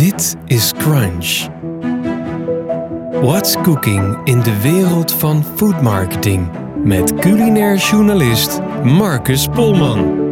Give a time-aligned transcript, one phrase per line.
[0.00, 1.48] Dit is Crunch.
[3.22, 6.48] What's cooking in de wereld van food marketing?
[6.84, 10.30] Met culinair journalist Marcus Polman.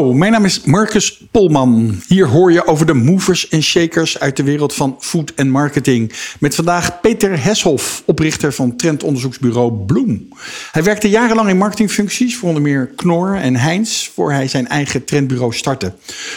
[0.00, 2.00] Mijn naam is Marcus Polman.
[2.08, 6.12] Hier hoor je over de movers en shakers uit de wereld van food en marketing.
[6.38, 10.28] Met vandaag Peter Heshoff, oprichter van trendonderzoeksbureau Bloem.
[10.72, 15.04] Hij werkte jarenlang in marketingfuncties voor onder meer Knor en Heinz, voor hij zijn eigen
[15.04, 15.92] trendbureau startte.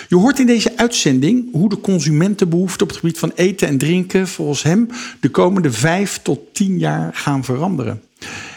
[0.08, 4.28] Je hoort in deze uitzending hoe de consumentenbehoeften op het gebied van eten en drinken
[4.28, 4.90] volgens hem
[5.20, 8.02] de komende vijf tot tien jaar gaan veranderen.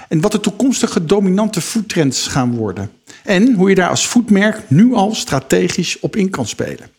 [0.09, 2.91] En wat de toekomstige dominante foodtrends gaan worden.
[3.27, 6.91] En hoe je daar als foodmerk nu al strategisch op in kan spelen.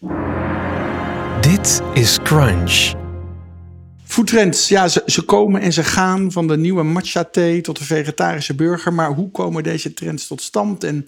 [1.42, 2.94] Dit is Crunch.
[4.04, 7.84] Foodtrends, ja, ze, ze komen en ze gaan van de nieuwe matcha thee tot de
[7.84, 8.94] vegetarische burger.
[8.94, 10.84] Maar hoe komen deze trends tot stand?
[10.84, 11.06] En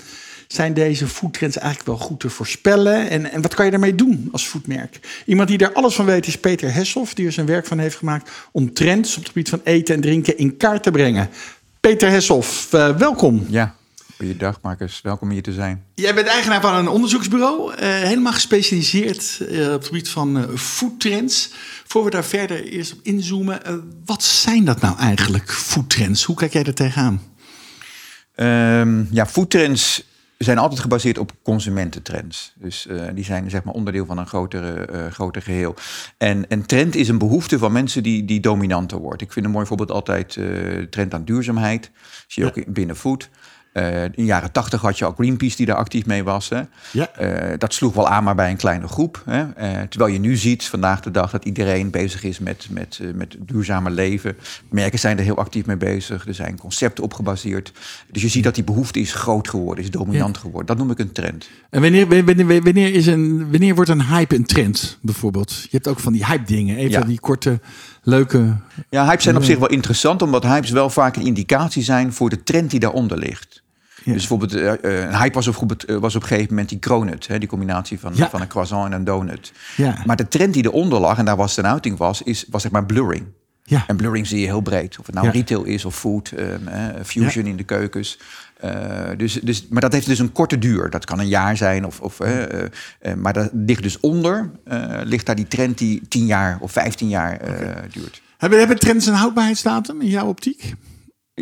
[0.47, 3.09] zijn deze foodtrends eigenlijk wel goed te voorspellen?
[3.09, 4.99] En, en wat kan je daarmee doen als foodmerk?
[5.25, 7.95] Iemand die daar alles van weet is Peter Heshoff, die er zijn werk van heeft
[7.95, 11.29] gemaakt om trends op het gebied van eten en drinken in kaart te brengen.
[11.79, 13.45] Peter Heshoff, uh, welkom.
[13.49, 13.75] Ja,
[14.19, 15.01] goeiedag Marcus.
[15.01, 15.83] Welkom hier te zijn.
[15.95, 21.53] Jij bent eigenaar van een onderzoeksbureau, uh, helemaal gespecialiseerd uh, op het gebied van foodtrends.
[21.85, 23.61] Voor we daar verder eerst op inzoomen,
[24.05, 26.23] wat zijn dat nou eigenlijk, foodtrends?
[26.23, 27.21] Hoe kijk jij er tegenaan?
[28.35, 30.03] Um, ja, foodtrends
[30.37, 32.53] zijn altijd gebaseerd op consumententrends.
[32.55, 35.75] Dus uh, die zijn zeg maar onderdeel van een grotere, uh, groter geheel.
[36.17, 39.21] En een trend is een behoefte van mensen die, die dominanter wordt.
[39.21, 41.91] Ik vind een mooi voorbeeld altijd uh, trend aan duurzaamheid.
[42.27, 42.61] Zie je ja.
[42.61, 43.29] ook binnen food.
[43.73, 46.49] Uh, in de jaren tachtig had je al Greenpeace die daar actief mee was.
[46.49, 46.61] Hè.
[46.91, 47.09] Ja.
[47.21, 49.21] Uh, dat sloeg wel aan, maar bij een kleine groep.
[49.25, 49.39] Hè.
[49.39, 53.35] Uh, terwijl je nu ziet, vandaag de dag, dat iedereen bezig is met, met, met
[53.39, 54.37] duurzame leven.
[54.69, 56.27] Merken zijn er heel actief mee bezig.
[56.27, 57.71] Er zijn concepten op gebaseerd.
[58.11, 60.41] Dus je ziet dat die behoefte is groot geworden, is dominant ja.
[60.41, 60.65] geworden.
[60.65, 61.49] Dat noem ik een trend.
[61.69, 65.61] En wanneer, wanneer, wanneer, is een, wanneer wordt een hype een trend, bijvoorbeeld?
[65.61, 67.05] Je hebt ook van die hype dingen, even ja.
[67.05, 67.59] die korte
[68.03, 68.55] leuke.
[68.89, 72.29] Ja, hypes zijn op zich wel interessant, omdat hypes wel vaak een indicatie zijn voor
[72.29, 73.63] de trend die daaronder ligt.
[74.03, 74.13] Ja.
[74.13, 77.27] Dus bijvoorbeeld, uh, een hype was op, uh, was op een gegeven moment die cronut,
[77.27, 78.29] hè, die combinatie van, ja.
[78.29, 79.51] van een croissant en een donut.
[79.77, 80.03] Ja.
[80.05, 82.71] Maar de trend die eronder lag, en daar was een uiting was, is, was zeg
[82.71, 83.25] maar blurring.
[83.63, 83.83] Ja.
[83.87, 84.99] En blurring zie je heel breed.
[84.99, 86.69] Of het nou retail is of food, um,
[87.03, 88.19] fusion in de keukens.
[88.63, 88.71] Uh,
[89.17, 90.89] dus, dus, maar dat heeft dus een korte duur.
[90.89, 91.85] Dat kan een jaar zijn.
[91.85, 94.51] Of, of, uh, uh, maar dat ligt dus onder,
[95.03, 97.87] ligt daar die trend die 10 jaar of 15 jaar okay.
[97.91, 98.21] duurt.
[98.37, 100.73] Hebben, hebben trends een houdbaarheidsdatum in jouw optiek?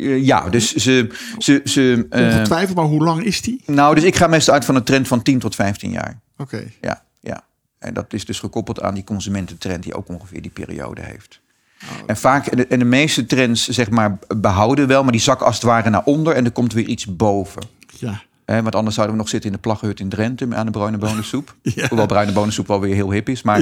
[0.02, 1.10] Ja, dus ze...
[1.38, 3.62] ze, ze Ongetwijfeld, maar hoe lang is die?
[3.66, 6.20] Nou, dus ik ga meestal uit van een trend van 10 tot 15 jaar.
[6.38, 6.56] Oké.
[6.56, 6.74] Okay.
[6.82, 7.44] Ja, ja.
[7.80, 11.42] En dat is dus gekoppeld aan die consumententrend die ook ongeveer die periode heeft.
[11.84, 12.04] Oh, okay.
[12.06, 15.46] En vaak, en de, en de meeste trends, zeg maar, behouden wel, maar die zakken
[15.46, 17.64] als het ware naar onder en er komt weer iets boven.
[18.00, 18.22] Ja.
[18.48, 20.98] Eh, want anders zouden we nog zitten in de plaggenhut in Drenthe aan de bruine
[20.98, 21.56] bonensoep.
[21.62, 21.88] ja.
[21.88, 23.42] Hoewel bruine bonensoep wel weer heel hip is.
[23.42, 23.60] Maar,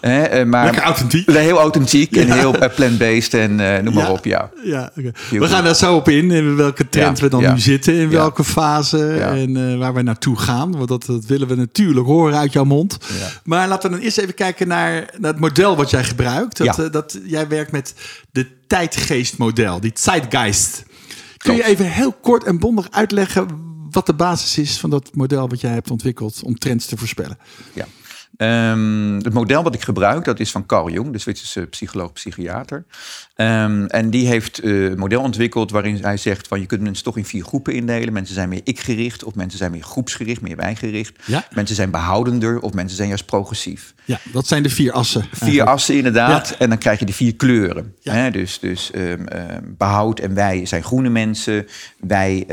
[0.00, 1.30] eh, maar Lekker authentiek.
[1.30, 2.20] Heel authentiek ja.
[2.20, 4.24] en heel uh, plant-based en uh, noem maar op.
[4.24, 4.50] Ja.
[4.64, 5.12] Ja, okay.
[5.30, 7.94] We gaan daar zo op in, in welke trend we dan nu zitten.
[7.94, 10.76] In welke fase en waar we naartoe gaan.
[10.76, 12.98] Want dat, dat, willen we natuurlijk horen uit jouw mond.
[13.44, 16.76] Maar laten we dan eerst even kijken naar, naar het model wat jij gebruikt.
[16.76, 17.94] Dat, dat jij werkt met
[18.30, 20.84] de tijdgeestmodel, die Zeitgeist.
[21.36, 25.48] Kun je even heel kort en bondig uitleggen wat de basis is van dat model
[25.48, 27.38] wat jij hebt ontwikkeld om trends te voorspellen.
[27.72, 27.86] Ja.
[28.42, 32.84] Um, het model wat ik gebruik, dat is van Carl Jung, de Zwitserse psycholoog, psychiater.
[33.36, 37.04] Um, en die heeft uh, een model ontwikkeld waarin hij zegt van je kunt mensen
[37.04, 38.12] toch in vier groepen indelen.
[38.12, 41.22] Mensen zijn meer ik-gericht of mensen zijn meer groepsgericht, meer wijgericht.
[41.24, 41.44] Ja.
[41.54, 43.94] Mensen zijn behoudender of mensen zijn juist progressief.
[44.04, 45.22] Ja, dat zijn de vier assen.
[45.22, 45.68] Vier eigenlijk.
[45.68, 46.48] assen inderdaad.
[46.48, 46.58] Ja.
[46.58, 47.94] En dan krijg je de vier kleuren.
[48.00, 48.12] Ja.
[48.12, 48.30] Hè?
[48.30, 49.26] Dus, dus um,
[49.76, 51.66] behoud en wij zijn groene mensen.
[51.98, 52.46] Wij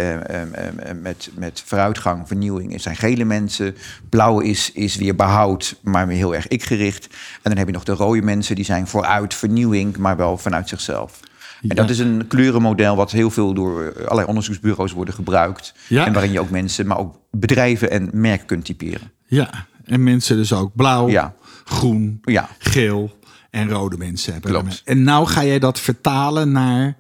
[1.02, 3.76] met, met vooruitgang, vernieuwing zijn gele mensen.
[4.10, 7.06] Blauw is, is weer behoud maar weer heel erg ik-gericht.
[7.06, 10.70] En dan heb je nog de rode mensen, die zijn vooruit vernieuwing, maar wel vanuit
[10.70, 11.20] zichzelf.
[11.62, 11.70] Ja.
[11.70, 15.74] En dat is een kleurenmodel wat heel veel door allerlei onderzoeksbureaus worden gebruikt.
[15.88, 16.06] Ja.
[16.06, 19.12] En waarin je ook mensen, maar ook bedrijven en merken kunt typeren.
[19.26, 21.34] Ja, en mensen dus ook blauw, ja.
[21.64, 22.50] groen, ja.
[22.58, 23.20] geel
[23.50, 24.52] en rode mensen hebben.
[24.52, 24.82] Klopt.
[24.86, 26.96] En nou ga jij dat vertalen naar.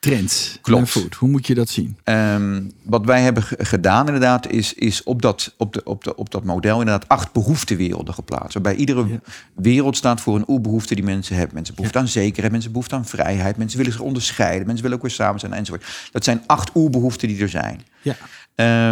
[0.00, 0.58] Trends.
[0.62, 0.88] Klopt.
[0.88, 1.14] Food.
[1.14, 1.96] Hoe moet je dat zien?
[2.04, 6.30] Um, wat wij hebben gedaan inderdaad is, is op, dat, op, de, op, de, op
[6.30, 8.54] dat model inderdaad acht behoeftewerelden geplaatst.
[8.54, 9.20] Waarbij iedere ja.
[9.54, 11.54] wereld staat voor een oerbehoefte die mensen hebben.
[11.54, 12.04] Mensen behoefte ja.
[12.04, 13.56] aan zekerheid, mensen behoefte aan vrijheid.
[13.56, 16.08] Mensen willen zich onderscheiden, mensen willen ook weer samen zijn enzovoort.
[16.12, 17.82] Dat zijn acht oerbehoeften die er zijn.
[18.02, 18.16] Ja.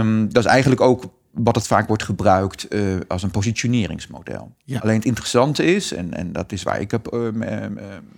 [0.01, 1.11] Um, dat is eigenlijk ook
[1.43, 4.53] wat het vaak wordt gebruikt eh, als een positioneringsmodel.
[4.65, 4.79] Ja.
[4.79, 7.73] Alleen het interessante is, en, en dat is waar ik heb, ehm, ehm,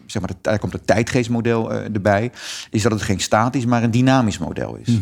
[0.07, 2.31] zeg maar, daar komt het tijdgeestmodel eh, erbij,
[2.71, 4.99] is dat het geen statisch, maar een dynamisch model is.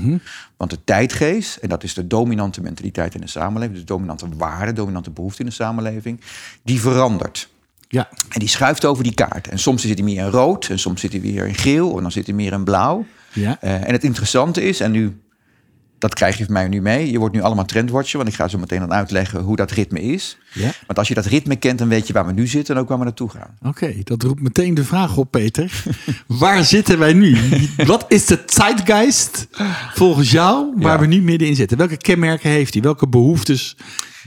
[0.56, 4.26] Want de tijdgeest, en dat is de dominante mentaliteit in de samenleving, dus de dominante
[4.36, 6.20] waarde, dominante behoefte in de samenleving,
[6.62, 7.48] die verandert.
[7.88, 8.08] Ja.
[8.28, 9.48] En die schuift over die kaart.
[9.48, 12.02] En soms zit hij meer in rood, en soms zit hij weer in geel, en
[12.02, 13.06] dan zit hij meer in blauw.
[13.32, 13.56] Ja.
[13.60, 15.20] Eh, en het interessante is, en nu,
[15.98, 17.10] dat krijg je van mij nu mee.
[17.10, 20.00] Je wordt nu allemaal trendwatcher, want ik ga zo meteen dan uitleggen hoe dat ritme
[20.02, 20.38] is.
[20.52, 20.70] Ja.
[20.86, 22.88] Want als je dat ritme kent, dan weet je waar we nu zitten en ook
[22.88, 23.56] waar we naartoe gaan.
[23.62, 25.82] Oké, dat roept meteen de vraag op, Peter.
[26.26, 27.36] Waar zitten wij nu?
[27.86, 29.48] Wat is de zeitgeist
[29.94, 30.98] volgens jou waar Ja.
[31.00, 31.76] we nu middenin zitten?
[31.78, 32.82] Welke kenmerken heeft hij?
[32.82, 33.76] Welke behoeftes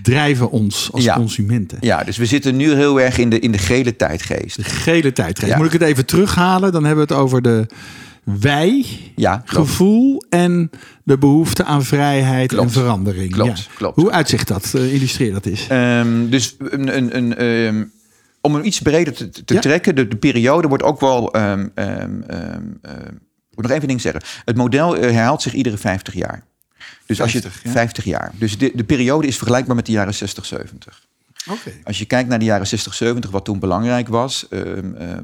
[0.01, 1.15] drijven ons als Ja.
[1.15, 1.77] consumenten?
[1.81, 4.56] Ja, dus we zitten nu heel erg in de, in de gele tijdgeest.
[4.56, 5.51] De gele tijdgeest.
[5.51, 5.57] Ja.
[5.57, 6.71] Moet ik het even terughalen?
[6.71, 7.65] Dan hebben we het over de
[8.39, 8.86] wij,
[9.16, 10.69] Ja, gevoel en
[11.04, 12.63] de behoefte aan vrijheid Klopt.
[12.63, 13.31] en verandering.
[13.31, 13.95] Klopt, klopt.
[13.95, 14.74] Hoe uitzicht dat?
[14.74, 15.68] Eh, illustreer dat eens.
[15.68, 17.83] Ehm, dus een, een, een, ehm,
[18.42, 19.60] om hem iets breder te, te Ja.
[19.60, 21.33] trekken, de, de periode wordt ook wel.
[21.33, 21.62] ehm,
[23.50, 24.22] ik moet nog even ding zeggen.
[24.45, 26.44] Het model eh, herhaalt zich iedere 50 jaar.
[27.06, 27.74] Dus als 50, je ja.
[27.74, 28.31] 50 jaar.
[28.38, 31.07] Dus de, de periode is vergelijkbaar met de jaren 60, 70.
[31.84, 34.62] Als je kijkt naar de jaren 60, 70, wat toen belangrijk was, eh,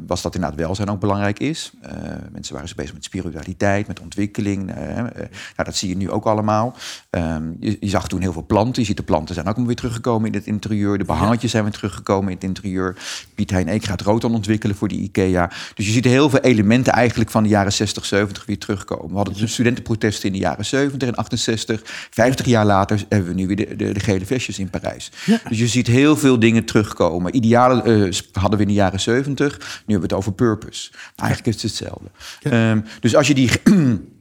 [0.08, 1.72] was dat inderdaad welzijn ook belangrijk is.
[1.82, 1.92] Eh,
[2.32, 4.66] mensen waren zo bezig met spiritualiteit, met ontwikkeling.
[4.66, 6.76] nou, dat zie je nu ook allemaal.
[7.10, 8.82] Ehm, je, je zag toen heel veel planten.
[8.82, 10.98] Je ziet de planten zijn ook alweer teruggekomen in het interieur.
[10.98, 12.96] De behangetjes zijn weer teruggekomen in het interieur.
[13.36, 15.52] Piet Hein Eek gaat rood aan ontwikkelen voor die IKEA.
[15.74, 19.10] Dus je ziet heel veel elementen eigenlijk van de jaren 60, 70 weer terugkomen.
[19.10, 21.82] We hadden de studentenprotesten in de jaren 70 en 68.
[22.10, 25.12] 50 jaar later hebben we nu weer de, de, de gele vestjes in Parijs.
[25.26, 25.40] Ja.
[25.50, 27.36] Dus je ziet heel veel dingen terugkomen.
[27.36, 29.58] Idealen eh, hadden we in de jaren 70.
[29.58, 30.90] Nu hebben we het over purpose.
[30.92, 32.10] Maar eigenlijk is het hetzelfde.
[32.42, 33.50] Ehm, dus als je die.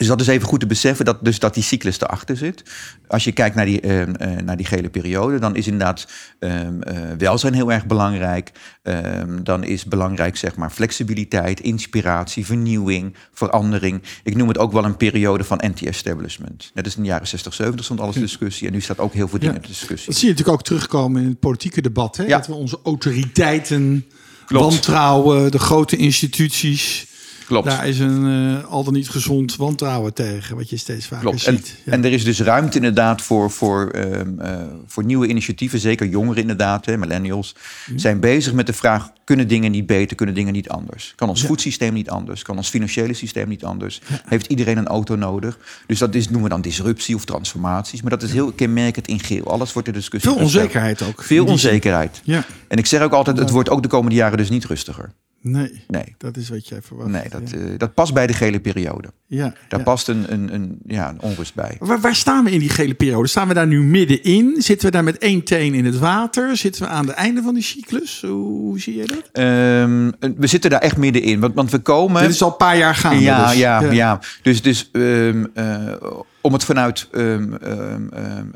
[0.00, 2.62] Dus dat is even goed te beseffen dat, dus dat die cyclus erachter zit.
[3.08, 6.06] Als je kijkt naar die, ehm, eh, naar die gele periode, dan is inderdaad
[6.38, 8.52] ehm, eh, welzijn heel erg belangrijk.
[8.82, 14.02] Ehm, dan is belangrijk zeg maar flexibiliteit, inspiratie, vernieuwing, verandering.
[14.24, 16.70] Ik noem het ook wel een periode van anti-establishment.
[16.74, 18.66] Net als in de jaren 60, 70 stond alles discussie.
[18.66, 19.60] En nu staat ook heel veel dingen Ja.
[19.60, 20.06] ter discussie.
[20.08, 22.16] Dat zie je natuurlijk ook terugkomen in het politieke debat.
[22.16, 22.24] Hè?
[22.24, 22.36] Ja.
[22.36, 24.06] Dat we onze autoriteiten
[24.46, 24.64] Klopt.
[24.64, 27.08] wantrouwen, de grote instituties.
[27.50, 27.66] Klopt.
[27.66, 31.46] Daar is een eh, al dan niet gezond wantrouwen tegen, wat je steeds vaker Klopt.
[31.46, 31.76] En, ziet.
[31.84, 31.92] Ja.
[31.92, 34.56] en er is dus ruimte inderdaad voor, voor, ehm, eh,
[34.86, 35.78] voor nieuwe initiatieven.
[35.78, 37.54] Zeker jongeren inderdaad, hè, millennials.
[37.96, 41.12] Zijn bezig met de vraag, kunnen dingen niet beter, kunnen dingen niet anders?
[41.16, 42.42] Kan ons voedsysteem niet anders?
[42.42, 44.00] Kan ons financiële systeem niet anders?
[44.24, 45.58] Heeft iedereen een auto nodig?
[45.86, 48.02] Dus dat is, noemen we dan disruptie of transformaties.
[48.02, 49.44] Maar dat is heel kenmerkend in geel.
[49.44, 51.22] Alles wordt in discussie Veel onzekerheid ook.
[51.22, 52.20] Veel onzekerheid.
[52.24, 55.12] Ja, En ik zeg ook altijd, het wordt ook de komende jaren dus niet rustiger.
[55.40, 57.10] Nee, Nee, dat is wat jij verwacht.
[57.10, 57.56] nee dat, ja.
[57.56, 59.08] eh, dat past bij de gele periode.
[59.26, 59.84] ja, Daar ja.
[59.84, 61.76] past een, een, een, ja, een onrust bij.
[61.78, 63.28] Waar, waar staan we in die gele periode?
[63.28, 64.62] Staan we daar nu middenin?
[64.62, 66.56] Zitten we daar met één teen in het water?
[66.56, 68.20] Zitten we aan het einde van die cyclus?
[68.20, 69.28] Hoe, hoe zie je dat?
[69.32, 71.40] Ehm, we zitten daar echt middenin.
[71.40, 72.22] Want, want we komen.
[72.22, 73.20] Dit is al een paar jaar gaande.
[73.20, 73.56] ja, dus.
[73.58, 75.92] ja, ja, Dus, dus ehm, eh,
[76.40, 77.08] om het vanuit.
[77.12, 78.46] ehm, ehm, ehm,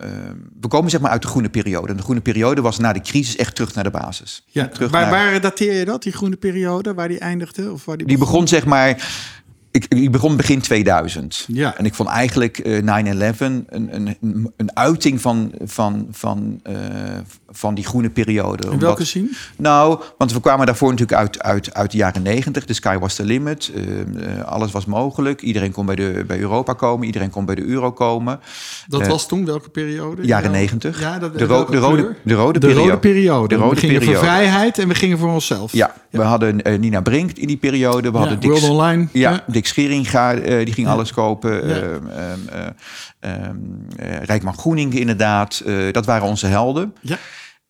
[0.60, 1.88] we komen zeg maar uit de groene periode.
[1.88, 4.44] En de groene periode was na de crisis echt terug naar de basis.
[4.46, 6.94] Ja, terug waar, naar- waar dateer je dat, die groene periode?
[6.94, 7.72] Waar die eindigde?
[7.72, 9.22] Of waar die, Die begon zeg maar.
[9.70, 11.44] Ik, ik begon begin 2000.
[11.48, 11.76] Ja.
[11.76, 16.74] En ik vond eigenlijk eh 9-11 een, een, een, een uiting van, van, van, eh,
[17.56, 18.70] van die groene periode.
[18.70, 19.36] In welke zin?
[19.56, 22.64] Nou, want we kwamen daarvoor natuurlijk uit, uit, uit de jaren negentig.
[22.64, 23.70] De sky was the limit.
[23.74, 24.00] Eh,
[24.38, 25.42] eh, alles was mogelijk.
[25.42, 27.06] Iedereen kon bij, de, bij Europa komen.
[27.06, 28.40] Iedereen kon bij de euro komen.
[28.88, 30.26] Dat Eh, was toen welke periode?
[30.26, 31.00] Jaren Ja, negentig.
[31.00, 32.88] Ja, dat, de, ro- welke de, rode, de rode De periode.
[32.88, 33.48] rode periode.
[33.48, 34.18] De rode we gingen periode.
[34.18, 35.72] voor vrijheid en we gingen voor onszelf.
[35.72, 38.10] Ja, we hadden Nina Brink in die periode.
[38.10, 39.08] We hadden Dick, Online.
[39.12, 39.44] Ja, Ja.
[39.46, 41.62] Dick Scheringa, die ging alles kopen.
[41.62, 42.38] Ehm, ehm,
[43.20, 43.56] eh, ehm,
[43.96, 45.62] eh, Rijkman Groening inderdaad.
[45.92, 46.94] Dat waren onze helden.
[47.00, 47.18] Ja.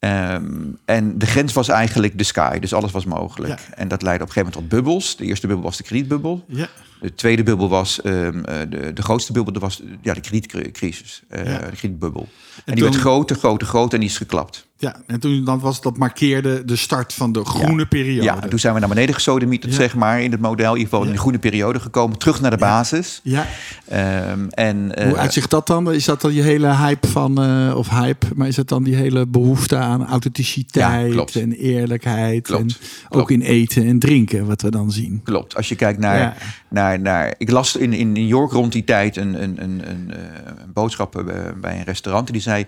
[0.04, 0.44] Ehm,
[0.84, 3.58] en de grens was eigenlijk de sky, dus alles was mogelijk.
[3.58, 3.74] Ja.
[3.74, 5.16] En dat leidde op een gegeven moment tot bubbels.
[5.16, 6.44] De eerste bubbel was de kredietbubbel.
[6.48, 6.68] Ja.
[7.04, 11.22] De tweede bubbel was, ehm, eh, de, de grootste bubbel dat was ja, de kredietcrisis,
[11.28, 11.58] eh, Ja.
[11.58, 12.22] de kredietbubbel.
[12.56, 14.66] En, En die werd groter, groter, groter en die is geklapt.
[14.76, 18.22] ja, en toen dan was dat markeerde de start van de groene periode.
[18.22, 19.78] Ja, en toen zijn we naar beneden gesodemieterd, Ja.
[19.78, 20.70] zeg maar, in het model.
[20.72, 23.20] In ieder geval in de groene periode gekomen, terug naar de basis.
[23.22, 23.46] Ja.
[23.88, 25.92] Ehm, en, eh, Hoe uitzicht dat dan?
[25.92, 27.38] Is dat dan die hele hype van,
[27.74, 32.42] of hype, maar is dat dan die hele behoefte aan authenticiteit en eerlijkheid?
[32.42, 32.68] Klopt, En
[33.08, 33.14] klopt.
[33.22, 35.20] ook in eten en drinken, wat we dan zien.
[35.24, 35.56] Klopt.
[35.56, 36.34] Als je kijkt naar, Ja.
[37.38, 40.22] Ik las in, in New York rond die tijd een, een, een, een, eh,
[40.62, 42.32] een boodschap eh, bij een restaurant.
[42.32, 42.66] Die zei.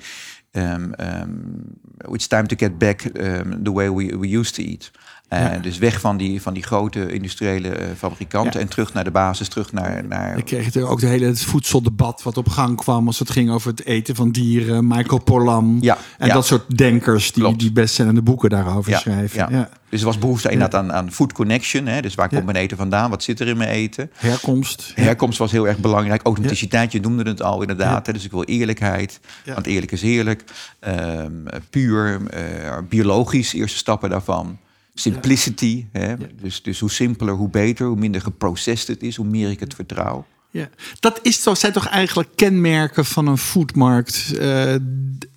[0.57, 1.79] um, um,
[2.13, 4.91] it's time to get back um, the way we, we used to eat.
[5.33, 5.59] Uh, ja.
[5.59, 8.61] Dus weg van die, van die grote industriële uh, fabrikanten ja.
[8.61, 10.05] en terug naar de basis, terug naar...
[10.05, 10.39] naar...
[10.39, 13.51] Ik kreeg natuurlijk ook de hele het voedseldebat wat op gang kwam als het ging
[13.51, 14.87] over het eten van dieren.
[14.87, 15.99] Michael Pollan ja.
[16.19, 17.59] en dat soort denkers die, Klopt.
[17.59, 19.51] die bestsellende boeken daarover schrijven.
[19.51, 19.69] Ja.
[19.89, 21.87] Dus er was behoefte inderdaad aan, aan food connection.
[21.87, 22.01] Hè?
[22.01, 23.11] Dus waar komt mijn eten vandaan?
[23.11, 24.11] Wat zit er in mijn eten?
[24.15, 24.93] Herkomst.
[24.95, 26.23] Herkomst was heel erg belangrijk.
[26.23, 28.07] Authenticiteit, je noemde het al inderdaad.
[28.07, 28.13] Hè?
[28.13, 29.21] Dus ik wil eerlijkheid.
[29.45, 30.45] Want eerlijk is eerlijk.
[30.81, 34.59] Um, puur, uh, biologisch, eerste stappen daarvan.
[35.01, 36.15] Simplicity, hè?
[36.43, 39.75] Dus, dus hoe simpeler, hoe beter, hoe minder geprocessed het is, hoe meer ik het
[39.75, 40.27] vertrouw.
[40.51, 40.69] Ja,
[41.01, 44.75] dat is toch, zijn toch eigenlijk kenmerken van een foodmarkt uh,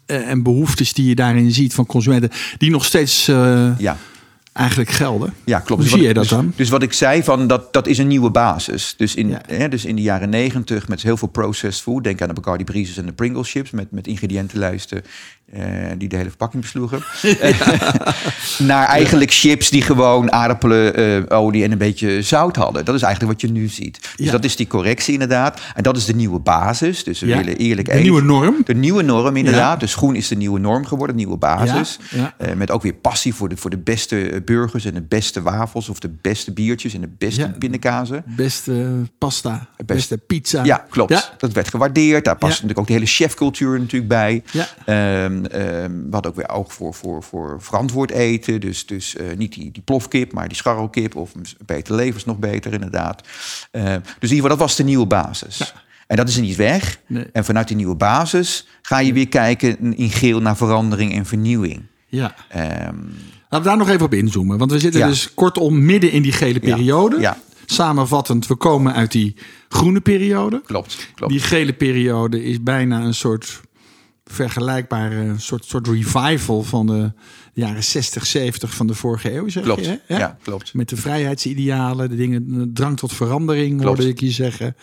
[0.06, 3.98] en behoeftes die je daarin ziet van consumenten, die nog steeds uh, ja.
[4.54, 5.34] eigenlijk gelden.
[5.44, 5.82] Ja, klopt.
[5.82, 6.54] Hoe dus zie je dat dus, dan?
[6.56, 8.94] Dus wat ik zei, van dat, dat is een nieuwe basis.
[8.98, 9.42] Dus in, ja.
[9.48, 12.64] hè, dus in de jaren negentig met heel veel processed food, denk aan de Bacardi
[12.64, 15.04] Breezes en de Pringles chips met, met ingrediëntenlijsten
[15.54, 15.64] uh,
[15.98, 17.04] die de hele verpakking besloegen.
[17.40, 18.16] Ja.
[18.58, 22.86] Naar eigenlijk chips die gewoon aardappelen, uh, olie en een beetje zout hadden.
[22.86, 24.00] Dat is eigenlijk wat je nu ziet.
[24.16, 24.32] Dus ja.
[24.32, 25.62] dat is die correctie inderdaad.
[25.76, 27.04] En dat is de nieuwe basis.
[27.04, 27.38] Dus we ja.
[27.38, 28.04] willen eerlijk De eten.
[28.04, 28.56] nieuwe norm.
[28.66, 29.80] De nieuwe norm inderdaad.
[29.80, 32.00] Dus groen is de nieuwe norm geworden, de nieuwe basis.
[32.14, 35.90] Uh, met ook weer passie voor de, voor de beste burgers en de beste wafels
[35.90, 38.24] of de beste biertjes en de beste pindakazen.
[38.26, 40.64] Beste pasta, beste, beste pizza.
[40.64, 41.32] Ja, klopt.
[41.38, 42.26] Dat werd gewaardeerd.
[42.26, 44.44] Daar past natuurlijk ook de hele chefcultuur natuurlijk bij.
[44.52, 45.24] Ja.
[45.26, 48.62] Um, uh, we hadden ook weer oog voor, voor, voor verantwoord eten.
[48.62, 51.16] Dus, dus uh, niet die, die plofkip, maar die scharrelkip.
[51.16, 51.32] Of
[51.66, 53.22] beter levens nog beter, inderdaad.
[53.72, 55.58] Uh, dus in ieder geval, dat was de nieuwe basis.
[55.58, 55.72] Ja.
[56.08, 57.00] En dat is niet weg.
[57.08, 57.26] Nee.
[57.34, 61.82] En vanuit die nieuwe basis ga je weer kijken in geel naar verandering en vernieuwing.
[62.08, 62.36] Ja.
[62.88, 63.14] Um,
[63.50, 64.58] Laten we daar nog even op inzoomen.
[64.58, 65.08] Want we zitten ja.
[65.08, 67.16] dus kortom midden in die gele periode.
[67.16, 67.22] Ja.
[67.22, 67.38] ja.
[67.66, 69.36] Samenvattend, we komen uit die
[69.70, 70.62] groene periode.
[70.66, 71.32] Klopt, klopt.
[71.32, 73.62] Die gele periode is bijna een soort
[74.32, 77.12] vergelijkbare soort, soort revival van de
[77.54, 79.86] jaren 60, 70 van de vorige eeuw, zeg klopt.
[79.86, 80.00] je?
[80.06, 80.18] Hè?
[80.18, 80.74] Ja, klopt.
[80.74, 83.98] Met de vrijheidsidealen, de dingen, de drang tot verandering, klopt.
[83.98, 84.76] hoorde ik je zeggen.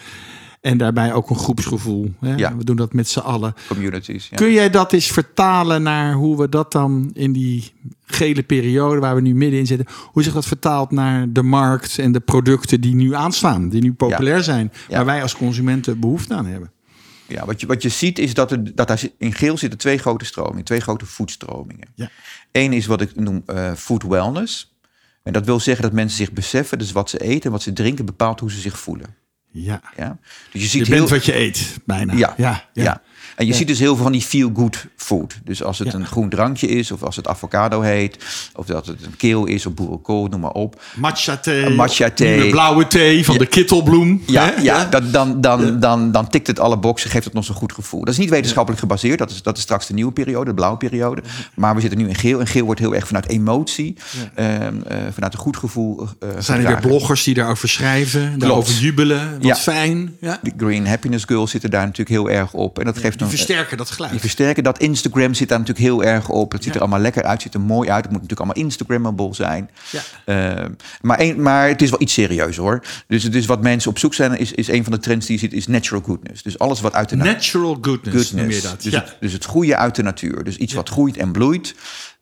[0.60, 2.14] En daarbij ook een groepsgevoel.
[2.20, 2.34] Hè?
[2.34, 2.56] Ja.
[2.56, 3.54] We doen dat met z'n allen.
[3.68, 4.28] Communities.
[4.28, 4.36] Ja.
[4.36, 7.72] Kun jij dat eens vertalen naar hoe we dat dan in die
[8.04, 11.98] gele periode waar we nu midden in zitten, hoe zich dat vertaalt naar de markt
[11.98, 14.42] en de producten die nu aanslaan, die nu populair ja.
[14.42, 16.70] zijn, waar wij als consumenten behoefte aan hebben?
[17.28, 19.98] Ja, wat je, wat je ziet is dat, er, dat daar in geel zitten twee
[19.98, 21.88] grote stromingen, twee grote voedstromingen.
[21.94, 22.10] Ja.
[22.52, 24.74] Eén is wat ik noem uh, food wellness.
[25.22, 27.72] En dat wil zeggen dat mensen zich beseffen, dus wat ze eten en wat ze
[27.72, 29.14] drinken bepaalt hoe ze zich voelen.
[29.64, 29.80] Ja.
[29.96, 30.18] ja?
[30.52, 30.98] Dus je ziet je heel...
[30.98, 32.12] bent wat je eet, bijna.
[32.12, 32.82] Ja, ja, ja.
[32.82, 33.02] ja.
[33.36, 35.38] En je ziet dus heel veel van die feel-good food.
[35.44, 39.04] Dus als het een groen drankje is, of als het avocado heet, of dat het
[39.04, 40.82] een keel is, of boerenkool, noem maar op.
[40.94, 41.64] Matcha thee.
[41.64, 42.42] Een matcha thee.
[42.42, 44.22] De blauwe thee van de kittelbloem.
[44.26, 44.84] Ja, ja.
[44.84, 48.00] Dat, dan, dan, dan, dan tikt het alle boxen, geeft het nog zo'n goed gevoel.
[48.00, 49.18] Dat is niet wetenschappelijk gebaseerd.
[49.18, 51.22] Dat is, dat is straks de nieuwe periode, de blauwe periode.
[51.54, 52.40] Maar we zitten nu in geel.
[52.40, 53.96] En geel wordt heel erg vanuit emotie,
[54.38, 54.60] uh, uh,
[55.12, 56.08] vanuit een goed gevoel.
[56.22, 59.38] Uh, er zijn er weer bloggers die daarover schrijven, daarover jubelen.
[59.48, 60.16] Wat fijn.
[60.20, 60.38] Ja.
[60.42, 62.78] De Green Happiness Girls zitten daar natuurlijk heel erg op.
[62.78, 64.10] En dat geeft die versterken dat geluid.
[64.10, 64.78] Die versterken dat.
[64.78, 66.52] Instagram zit daar natuurlijk heel erg op.
[66.52, 68.04] Het ziet er allemaal lekker uit, ziet er mooi uit.
[68.04, 69.70] Het moet natuurlijk allemaal Instagrammable zijn.
[69.90, 70.58] Ja.
[70.60, 70.64] Uh,
[71.00, 72.82] maar, een, maar het is wel iets serieus hoor.
[73.06, 75.34] Dus het is wat mensen op zoek zijn, is, is een van de trends die
[75.34, 76.42] je ziet, is natural goodness.
[76.42, 78.82] Dus alles wat uit de natural goodness, noem je dat.
[78.82, 79.00] Dus, ja.
[79.00, 80.44] het, dus het goede uit de natuur.
[80.44, 81.74] Dus iets wat groeit en bloeit.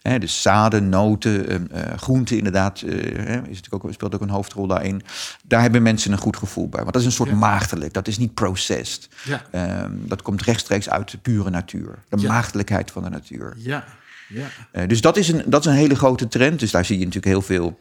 [0.08, 4.66] He, dus zaden, noten, uh, groenten inderdaad, uh, is natuurlijk ook, speelt ook een hoofdrol
[4.66, 5.02] daarin.
[5.44, 6.80] Daar hebben mensen een goed gevoel bij.
[6.80, 7.34] Want dat is een soort ja.
[7.34, 9.08] maagdelijk, dat is niet processed.
[9.24, 9.82] Ja.
[9.84, 11.98] Um, dat komt rechtstreeks uit de pure natuur.
[12.08, 12.28] De ja.
[12.28, 13.54] maagdelijkheid van de natuur.
[13.56, 13.84] Ja.
[14.28, 14.46] Ja.
[14.72, 16.60] Uh, dus dat is, een, dat is een hele grote trend.
[16.60, 17.78] Dus daar zie je natuurlijk heel veel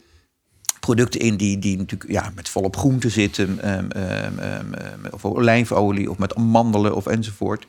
[0.80, 3.74] producten in die, die natuurlijk ja, met volop groente zitten.
[3.77, 4.74] Um, um,
[5.12, 7.65] of olijfolie of met amandelen of enzovoort.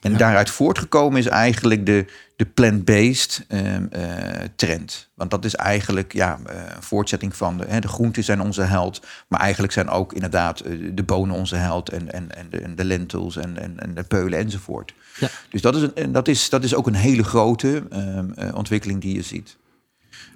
[0.00, 0.18] En ja.
[0.18, 2.04] daaruit voortgekomen is eigenlijk de,
[2.36, 4.02] de plant-based um, uh,
[4.56, 5.08] trend.
[5.14, 8.62] Want dat is eigenlijk ja, uh, een voortzetting van de, hè, de groenten zijn onze
[8.62, 9.06] held.
[9.28, 11.88] Maar eigenlijk zijn ook inderdaad uh, de bonen onze held.
[11.88, 14.94] En, en, en, de, en de lentils en, en, en de peulen enzovoort.
[15.18, 15.28] Ja.
[15.50, 19.14] Dus dat is, een, dat, is, dat is ook een hele grote um, ontwikkeling die
[19.14, 19.56] je ziet.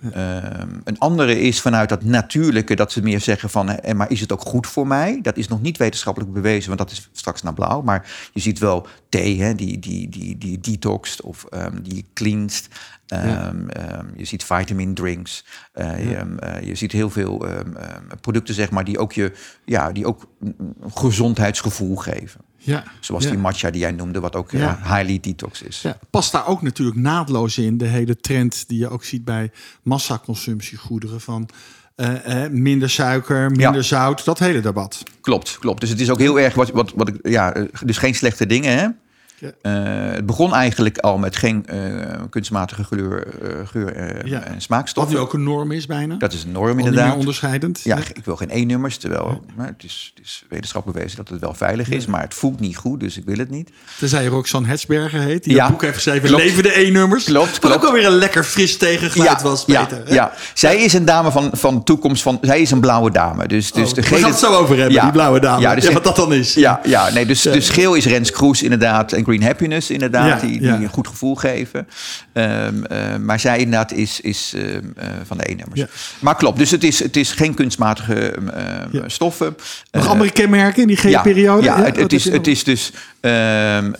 [0.00, 0.60] Ja.
[0.60, 4.20] Um, een andere is vanuit dat natuurlijke, dat ze meer zeggen van, hè, maar is
[4.20, 5.18] het ook goed voor mij?
[5.22, 7.82] Dat is nog niet wetenschappelijk bewezen, want dat is straks naar blauw.
[7.82, 12.68] Maar je ziet wel thee, hè, die, die, die, die detoxt of um, die cleanst.
[13.06, 13.48] Um, ja.
[13.98, 15.44] um, je ziet vitamin drinks.
[15.74, 16.18] Uh, ja.
[16.18, 17.46] je, uh, je, ziet heel veel
[18.20, 19.32] producten, zeg maar, die ook je
[19.64, 22.40] ja, die ook een gezondheidsgevoel geven.
[22.64, 23.30] Ja, Zoals ja.
[23.30, 24.58] die matcha die jij noemde, wat ook ja.
[24.58, 25.80] uh, highly detox is.
[25.82, 29.50] Ja, past daar ook natuurlijk naadloos in de hele trend die je ook ziet bij
[29.82, 31.48] massaconsumptiegoederen van
[31.96, 33.82] uh, uh, minder suiker, minder ja.
[33.82, 35.02] zout, dat hele debat.
[35.20, 35.80] Klopt, klopt.
[35.80, 38.88] Dus het is ook heel erg wat, wat, wat ja, dus geen slechte dingen, hè?
[39.42, 39.50] Uh,
[40.12, 41.78] het begon eigenlijk al met geen uh,
[42.30, 44.40] kunstmatige geur, uh, geur ja.
[44.40, 45.12] en smaakstoffen.
[45.12, 46.14] Wat nu ook een norm is bijna.
[46.14, 47.16] Dat is een norm inderdaad.
[47.16, 47.80] onderscheidend.
[47.84, 51.54] Ja, ik wil geen E-nummers, terwijl het, is, het is wetenschappelijk bewezen dat het wel
[51.54, 53.70] veilig is, maar het voelt niet goed, dus ik wil het niet.
[53.98, 55.64] Tenzij Roxanne Hetsberger heet, die ja.
[55.64, 56.42] een boek heeft geschreven, klopt.
[56.42, 57.24] Leven de E-nummers.
[57.24, 57.62] Klopt, klopt.
[57.62, 60.12] Wat ook alweer een lekker fris tegengeluid was, Peter.
[60.12, 63.48] Ja, zij is een dame van, van de toekomst, van, zij is een blauwe dame.
[63.48, 65.60] Dus, dus oh, we gaan het zo over hebben, die blauwe dame.
[65.60, 66.54] Ja, dus wat dat dan is.
[66.54, 70.60] Ja, ja nee, dus, dus geel is Rens Kroes inderdaad en Green Happiness inderdaad, die,
[70.60, 71.88] die een goed gevoel geven.
[72.32, 74.76] Um, uh, maar zij inderdaad is, is uh,
[75.24, 75.84] van de E-nummers.
[76.20, 78.34] Maar klopt, dus het is, het is geen kunstmatige
[79.06, 79.56] stoffen.
[79.90, 81.64] Nog andere kenmerken in die G-periode?
[81.64, 82.92] Ja, het, het, is, het is dus...
[83.20, 83.94] Um,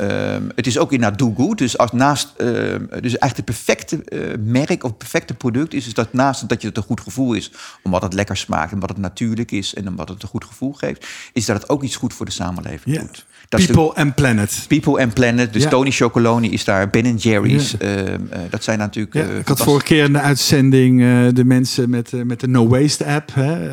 [0.54, 1.58] het is ook inderdaad do good.
[1.58, 4.04] Dus, als naast, dus eigenlijk het perfecte
[4.44, 5.86] merk of perfecte product is...
[5.86, 7.50] is dat naast dat je het een goed gevoel is...
[7.82, 9.74] omdat het lekker smaakt en wat het natuurlijk is...
[9.74, 11.06] en omdat het een goed gevoel geeft...
[11.32, 13.26] is dat het ook iets goed voor de samenleving doet.
[13.56, 14.64] People and Planet.
[14.68, 15.52] People and Planet.
[15.52, 16.90] Dus Tony Chocoloni is daar.
[16.90, 17.74] Ben Jerry's.
[17.82, 18.14] Uh, uh,
[18.50, 19.14] dat zijn natuurlijk...
[19.14, 21.00] Ja, uh, ik had vorige keer in de uitzending
[21.32, 23.34] de mensen met, met de No Waste app.
[23.34, 23.70] Hè,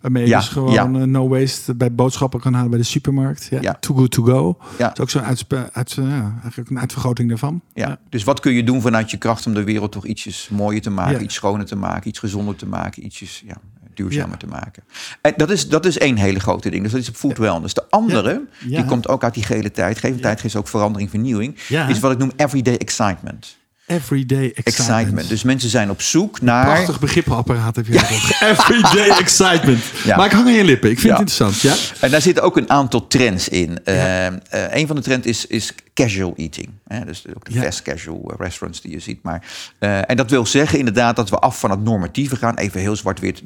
[0.00, 3.48] waarmee je dus gewoon No Waste bij boodschappen kan halen bij de supermarkt.
[3.60, 3.76] Ja.
[3.80, 4.58] Too Good To Go.
[4.78, 4.88] Ja.
[4.88, 5.98] Dat is ook zo'n uit, uit,
[6.42, 7.60] eigenlijk een uitvergroting daarvan.
[7.74, 7.98] Ja.
[8.08, 10.90] Dus wat kun je doen vanuit je kracht om de wereld toch ietsjes mooier te
[10.90, 11.22] maken.
[11.22, 12.08] Iets schoner te maken.
[12.08, 13.04] Iets gezonder te maken.
[13.04, 13.42] Ietsjes...
[13.46, 13.56] Ja,
[13.96, 14.82] duurzamer te maken.
[15.20, 16.82] En dat is, dat is één hele grote ding.
[16.82, 17.74] Dus dat is food wellness.
[17.74, 19.98] De andere, die komt ook uit die gele tijd.
[19.98, 21.58] Gele tijd geeft ook verandering, vernieuwing.
[21.88, 23.56] Is wat ik noem everyday excitement.
[23.86, 25.28] Everyday excitement.
[25.28, 26.64] Dus mensen zijn op zoek naar...
[26.64, 28.40] Prachtig begrippenapparaat heb je toch.
[28.50, 29.82] Everyday excitement.
[30.04, 30.16] Ja.
[30.16, 30.90] Maar ik hang aan je lippen.
[30.90, 31.60] Ik vind het interessant.
[31.60, 31.74] Ja?
[32.00, 33.78] En daar zitten ook een aantal trends in.
[33.84, 36.68] Uh, uh, een van de trends is, is casual eating.
[36.88, 37.04] Hè?
[37.04, 39.22] Dus ook de fast casual restaurants die je ziet.
[39.22, 39.42] Maar,
[39.80, 42.56] uh, en dat wil zeggen inderdaad dat we af van het normatieve gaan.
[42.56, 43.42] Even heel zwart-wit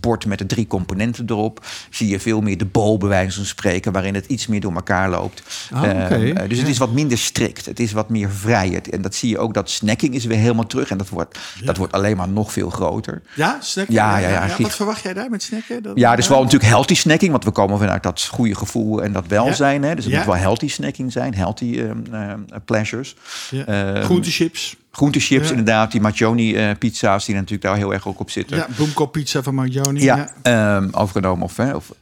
[0.00, 1.66] bord met de drie componenten erop.
[1.90, 4.74] Zie je veel meer de bol, bij wijze van spreken, waarin het iets meer door
[4.74, 5.42] elkaar loopt.
[5.72, 6.22] Oh, okay.
[6.22, 7.66] uh, dus het is wat minder strikt.
[7.66, 8.80] Het is wat meer vrij.
[8.90, 10.90] En dat zie je ook, dat snacking is weer helemaal terug.
[10.90, 13.22] En dat wordt, dat wordt alleen maar nog veel groter.
[13.34, 13.98] Ja, snacking?
[13.98, 15.82] Ja, ja, ja, Wat verwacht jij daar met snacken?
[15.82, 17.30] Dat, ja, dus wel natuurlijk healthy snacking.
[17.30, 19.82] Want we komen vanuit dat goede gevoel en dat welzijn.
[19.82, 19.94] Hè?
[19.94, 21.34] Dus het moet wel healthy snacking zijn.
[21.34, 22.32] Healthy uh, uh,
[22.64, 23.16] pleasures.
[23.50, 24.02] Ja.
[24.02, 24.76] Groentechips.
[24.90, 25.50] Groentechips, ja.
[25.50, 25.92] inderdaad.
[25.92, 28.56] Die Macioni uh, pizza's die natuurlijk daar heel erg ook op zitten.
[28.56, 30.02] Ja, pizza van Macioni.
[30.02, 30.76] Ja, ja.
[30.76, 31.92] Um, overgenomen of, hè, of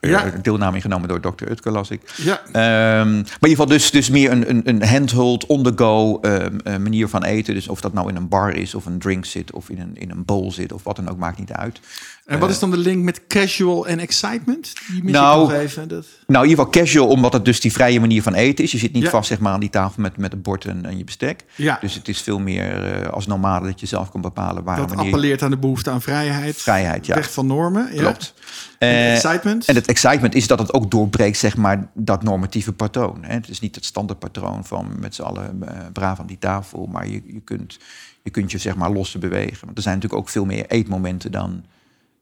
[0.00, 0.32] ja.
[0.42, 1.50] Deelname ingenomen door Dr.
[1.50, 2.12] Utke, las ik.
[2.16, 2.40] Ja.
[2.46, 6.76] Um, maar in ieder geval dus, dus meer een, een, een handheld, on-the-go um, uh,
[6.76, 7.54] manier van eten.
[7.54, 9.96] Dus of dat nou in een bar is, of een drink zit, of in een,
[9.96, 11.80] in een bowl zit, of wat dan ook, maakt niet uit.
[12.28, 14.72] En wat is dan de link met casual en excitement?
[14.90, 16.06] Die nou, even, dat...
[16.26, 18.72] nou, in ieder geval casual, omdat het dus die vrije manier van eten is.
[18.72, 19.10] Je zit niet ja.
[19.10, 21.44] vast zeg maar, aan die tafel met, met een bord en, en je bestek.
[21.54, 21.78] Ja.
[21.80, 24.76] Dus het is veel meer uh, als normale dat je zelf kan bepalen waar.
[24.76, 26.56] Dat appelleert aan de behoefte aan vrijheid.
[26.56, 27.14] Vrijheid, ja.
[27.14, 27.88] Weg van normen.
[27.94, 28.00] Ja.
[28.00, 28.34] Klopt.
[28.78, 29.64] En uh, excitement.
[29.64, 33.18] En het excitement is dat het ook doorbreekt, zeg maar, dat normatieve patroon.
[33.20, 33.34] Hè?
[33.34, 37.08] Het is niet het standaardpatroon van met z'n allen uh, braaf aan die tafel, maar
[37.08, 37.78] je, je, kunt,
[38.22, 39.64] je kunt je zeg maar losser bewegen.
[39.64, 41.64] Want er zijn natuurlijk ook veel meer eetmomenten dan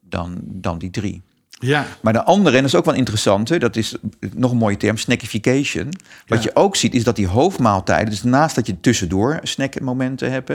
[0.09, 1.23] dan, dan die drie.
[1.59, 1.85] Ja.
[2.01, 3.95] Maar de andere, en dat is ook wel interessant, dat is
[4.35, 5.93] nog een mooie term, snackification.
[6.27, 6.49] Wat ja.
[6.49, 10.51] je ook ziet, is dat die hoofdmaaltijden, dus naast dat je tussendoor snackmomenten hebt,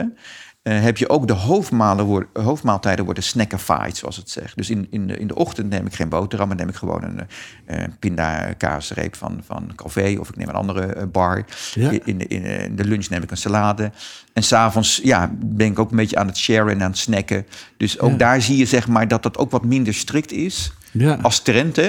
[0.63, 4.57] uh, heb je ook de hoofdmalen, hoofdmaaltijden worden snackified, zoals het zegt.
[4.57, 7.03] Dus in, in, de, in de ochtend neem ik geen boterham, maar neem ik gewoon
[7.03, 7.19] een
[7.67, 11.45] uh, pindakaasreep van, van Calvé of ik neem een andere uh, bar.
[11.73, 11.89] Ja.
[11.89, 13.91] In, de, in, in, de lunch neem ik een salade.
[14.33, 17.45] En s'avonds ja, ben ik ook een beetje aan het sharen en aan het snacken.
[17.77, 18.17] Dus ook ja.
[18.17, 21.19] daar zie je zeg maar dat dat ook wat minder strikt is ja.
[21.21, 21.79] als trend.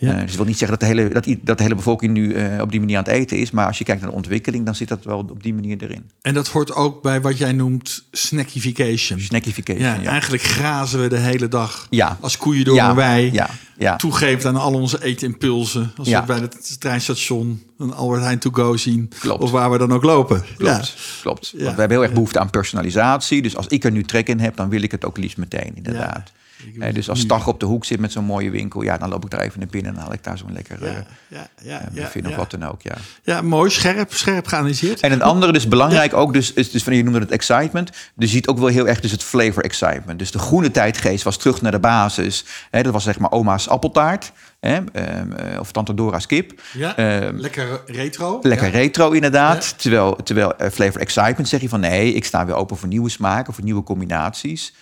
[0.00, 0.14] Ja.
[0.14, 2.34] Uh, dus ik wil niet zeggen dat de hele, dat, dat de hele bevolking nu
[2.34, 3.50] uh, op die manier aan het eten is.
[3.50, 6.10] Maar als je kijkt naar de ontwikkeling, dan zit dat wel op die manier erin.
[6.22, 9.20] En dat hoort ook bij wat jij noemt snackification.
[9.20, 10.10] Snackification, ja, ja.
[10.10, 12.18] Eigenlijk grazen we de hele dag ja.
[12.20, 13.32] als koeien door een wei.
[13.32, 13.50] Ja.
[13.78, 13.96] Ja.
[13.96, 15.92] Toegeeft aan al onze eetimpulsen.
[15.96, 16.20] Als Ja.
[16.20, 19.10] we bij het treinstation een Albert Heijn to go zien.
[19.18, 19.42] Klopt.
[19.42, 20.42] Of waar we dan ook lopen.
[20.56, 21.50] Klopt, klopt.
[21.50, 23.42] Want we hebben heel erg behoefte aan personalisatie.
[23.42, 25.72] Dus als ik er nu trek in heb, dan wil ik het ook liefst meteen,
[25.74, 26.32] inderdaad.
[26.78, 29.24] Eh, dus als Stag op de hoek zit met zo'n mooie winkel, ja, dan loop
[29.24, 30.94] ik daar even naar binnen en haal ik daar zo'n lekker Ja, eh
[31.28, 32.82] ja, ja, eh, ja, of wat dan ook.
[32.82, 32.94] Ja.
[33.22, 33.70] Ja, mooi.
[33.70, 35.00] Scherp, scherp geanalyseerd.
[35.00, 37.90] En het andere, dus belangrijk ook, dus, is, dus van je noemde het excitement.
[38.14, 40.18] Dus je ziet ook wel heel erg dus het flavor excitement.
[40.18, 42.44] Dus de groene tijdgeest was terug naar de basis.
[42.70, 44.32] Hè, dat was zeg maar oma's appeltaart.
[44.60, 46.60] Hè, eh, of tante Dora's kip.
[46.72, 48.38] Ja, Ehm, lekker retro.
[48.42, 48.72] Lekker Ja.
[48.72, 49.64] retro inderdaad.
[49.64, 49.72] Ja.
[49.76, 53.54] Terwijl, terwijl flavor excitement zeg je van nee, ik sta weer open voor nieuwe smaken,
[53.54, 54.72] voor nieuwe combinaties.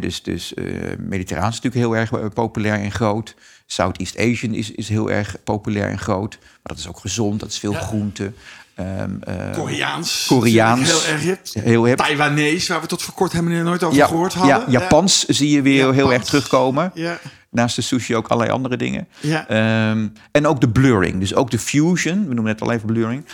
[0.00, 0.64] Dus dus eh
[0.98, 3.34] mediterraan is natuurlijk heel erg eh, populair en groot.
[3.66, 6.38] Southeast Asian is, is heel erg populair en groot.
[6.40, 7.78] Maar dat is ook gezond, dat is veel Ja.
[7.80, 8.32] groente.
[8.74, 10.24] Ehm, eh, Koreaans.
[10.28, 10.90] Koreaans.
[10.90, 11.38] Heel erg hip.
[11.52, 11.96] Heel hip.
[11.96, 14.56] Taiwanese, waar we tot voor kort helemaal nooit over ja, gehoord hadden.
[14.60, 16.90] ja, Japans zie je weer heel erg terugkomen.
[16.94, 17.18] Ja.
[17.50, 19.08] Naast de sushi ook allerlei andere dingen.
[19.20, 19.48] Ja.
[19.48, 21.18] Ehm, en ook de blurring.
[21.20, 22.18] Dus ook de fusion.
[22.28, 23.24] We noemen net al even blurring.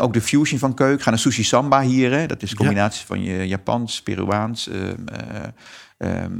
[0.00, 1.02] Ook de fusion van keuken.
[1.04, 2.12] Ga naar sushi samba hier.
[2.12, 2.26] Hè.
[2.26, 4.68] Dat is een combinatie van je Japans, Peruaans.
[4.68, 5.42] ehm, eh,
[5.96, 6.32] ehm,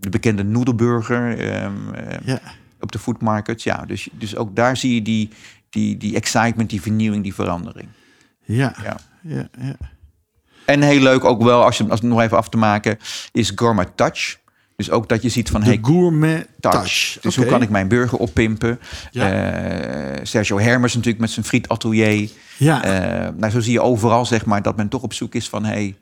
[0.00, 1.38] de bekende noedelburger.
[1.38, 2.40] ehm, ehm, Ja.
[2.80, 3.62] Op de food market.
[3.62, 5.28] Ja, dus, dus ook daar zie je die,
[5.70, 7.88] die, die excitement, die vernieuwing, die verandering.
[8.44, 8.74] Ja.
[8.82, 8.96] Ja.
[9.22, 9.48] Ja.
[9.60, 9.76] Ja.
[10.66, 12.98] En heel leuk ook wel, als je als het nog even af te maken,
[13.32, 14.38] is Gourmet Touch.
[14.76, 16.74] Dus ook dat je ziet van, De hey, gourmet touch.
[16.74, 17.18] touch.
[17.20, 18.78] Dus hoe kan ik mijn burger oppimpen?
[19.10, 19.32] Ja.
[19.32, 22.30] Eh, Sergio Hermers natuurlijk met zijn frietatelier.
[22.58, 22.84] Ja.
[22.84, 25.64] Eh, nou, zo zie je overal zeg maar dat men toch op zoek is van...
[25.64, 25.96] Hey,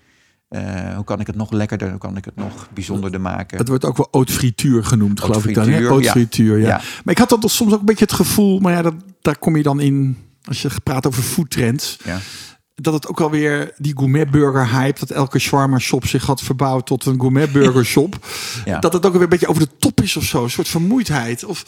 [0.53, 3.59] eh, hoe kan ik het nog lekkerder, hoe kan ik het nog bijzonderder maken?
[3.59, 5.85] Het wordt ook wel haute frituur genoemd, Haute geloof ik dan.
[5.85, 6.11] Haute ja.
[6.11, 6.67] frituur, ja.
[6.67, 6.77] Ja.
[6.77, 9.57] Maar ik had dat soms ook een beetje het gevoel, maar ja, dat, daar kom
[9.57, 11.99] je dan in als je praat over foodtrends.
[12.05, 12.19] Ja.
[12.83, 16.87] Dat het ook alweer die gourmet burger hype, dat elke shawarma shop zich had verbouwd
[16.87, 18.17] tot een gourmet burger shop.
[18.65, 18.79] Ja.
[18.79, 20.43] Dat het ook weer een beetje over de top is of zo.
[20.43, 21.45] Een soort vermoeidheid.
[21.45, 21.65] Of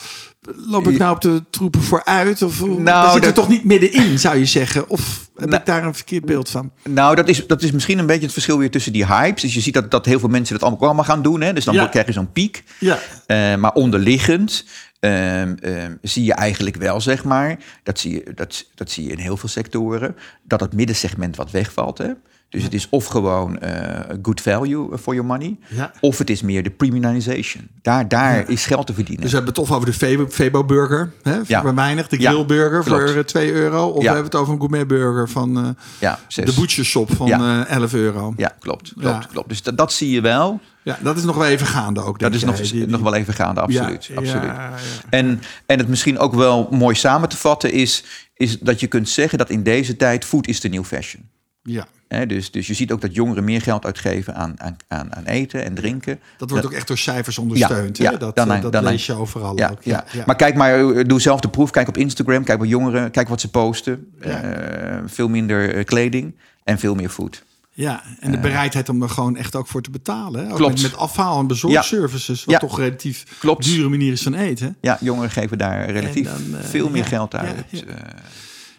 [0.56, 2.42] loop ik nou op de troepen vooruit?
[2.42, 4.88] Of nou, daar zit er toch niet middenin, zou je zeggen?
[4.88, 6.70] Of heb Nou- ik daar een verkeerd beeld van?
[6.88, 9.42] Nou, dat is, dat is misschien een beetje het verschil weer tussen die hypes.
[9.42, 11.40] Dus je ziet dat, dat heel veel mensen dat allemaal, allemaal gaan doen.
[11.40, 11.52] Hè?
[11.52, 11.86] Dus dan Ja.
[11.86, 12.64] krijg je zo'n piek.
[12.78, 12.98] Ja.
[13.26, 14.64] Eh, maar onderliggend
[15.04, 19.10] ehm, ehm, zie je eigenlijk wel, zeg maar, dat zie, je, dat, dat zie je
[19.10, 21.98] in heel veel sectoren, dat het middensegment wat wegvalt.
[21.98, 22.12] Hè?
[22.48, 25.92] Dus het is of gewoon eh, good value for your money, Ja.
[26.00, 27.68] of het is meer de premiumization.
[27.82, 29.20] Daar, daar is geld te verdienen.
[29.22, 31.60] Dus we hebben het of over de Febo, Febo burger, hè, Ja.
[31.60, 32.08] voor weinig.
[32.08, 33.86] De grillburger voor eh, 2 euro.
[33.86, 36.54] Of we hebben het over een gourmet burger van eh, zes.
[36.54, 38.34] de butcher shop van eh 11 euro.
[38.36, 38.92] Ja, klopt.
[38.98, 39.48] klopt, klopt.
[39.48, 40.60] Dus dat, dat zie je wel.
[40.82, 42.18] Ja, dat is nog wel even gaande ook.
[42.18, 44.04] Dat is nog, jij, die- die- nog wel even gaande, absoluut.
[44.04, 44.42] Ja, absoluut.
[44.44, 44.72] ja, ja.
[45.10, 48.04] En, en het misschien ook wel mooi samen te vatten is,
[48.34, 51.32] is dat je kunt zeggen dat in deze tijd food is de new fashion.
[51.64, 51.86] Ja,
[52.26, 55.74] dus, dus je ziet ook dat jongeren meer geld uitgeven aan, aan, aan, eten en
[55.74, 56.20] drinken.
[56.38, 57.96] dat wordt ook echt door cijfers ondersteund.
[57.96, 58.10] Ja, hè?
[58.10, 59.82] ja, dat dan- eh, dat dan- lees je overal Ja, ook.
[59.82, 60.04] ja.
[60.26, 61.70] Maar kijk maar, eh, doe zelf de proef.
[61.70, 64.12] Kijk op Instagram, kijk bij jongeren, kijk wat ze posten.
[64.20, 64.42] Ja.
[64.42, 67.42] Eh, veel minder kleding en veel meer food.
[67.70, 70.44] Ja, en de bereidheid om er gewoon echt ook voor te betalen.
[70.44, 70.50] Hè?
[70.50, 70.72] Ook Klopt.
[70.72, 72.60] Met, met afhaal- en bezorgservices, wat Ja.
[72.60, 73.64] toch relatief Klopt.
[73.64, 74.76] dure manier is van eten.
[74.80, 77.54] Ja, jongeren geven daar relatief dan, veel meer ja, geld ja, uit.
[77.70, 77.80] ja.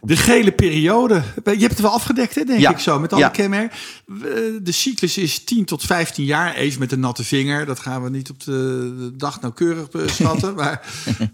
[0.06, 1.24] Eh, De gele periode.
[1.44, 2.70] Je hebt het wel afgedekt, hè, denk Ja.
[2.72, 3.30] ik zo, met alle Ja.
[3.30, 3.78] kenmerken.
[4.06, 6.54] We- De cyclus is 10 tot 15 jaar.
[6.56, 7.66] Even met een natte vinger.
[7.66, 10.56] Dat gaan we niet op de, dag nauwkeurig beschatten.
[10.62, 10.82] maar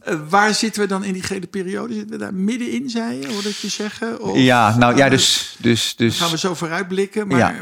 [0.03, 1.93] eh, waar zitten we dan in die gele periode?
[1.93, 3.27] Zitten we daar middenin, zei je?
[3.33, 4.21] Hoorde ik je zeggen?
[4.21, 5.55] Of ja, nou ja, dus...
[5.59, 7.27] dus, dus Gaan we zo vooruitblikken.
[7.27, 7.53] Maar Ja.
[7.53, 7.59] eh,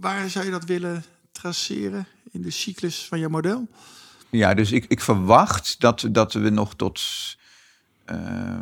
[0.00, 3.68] waar zou je dat willen traceren in de cyclus van jouw model?
[4.30, 7.41] Ja, dus ik, ik verwacht dat, dat we nog tot eh,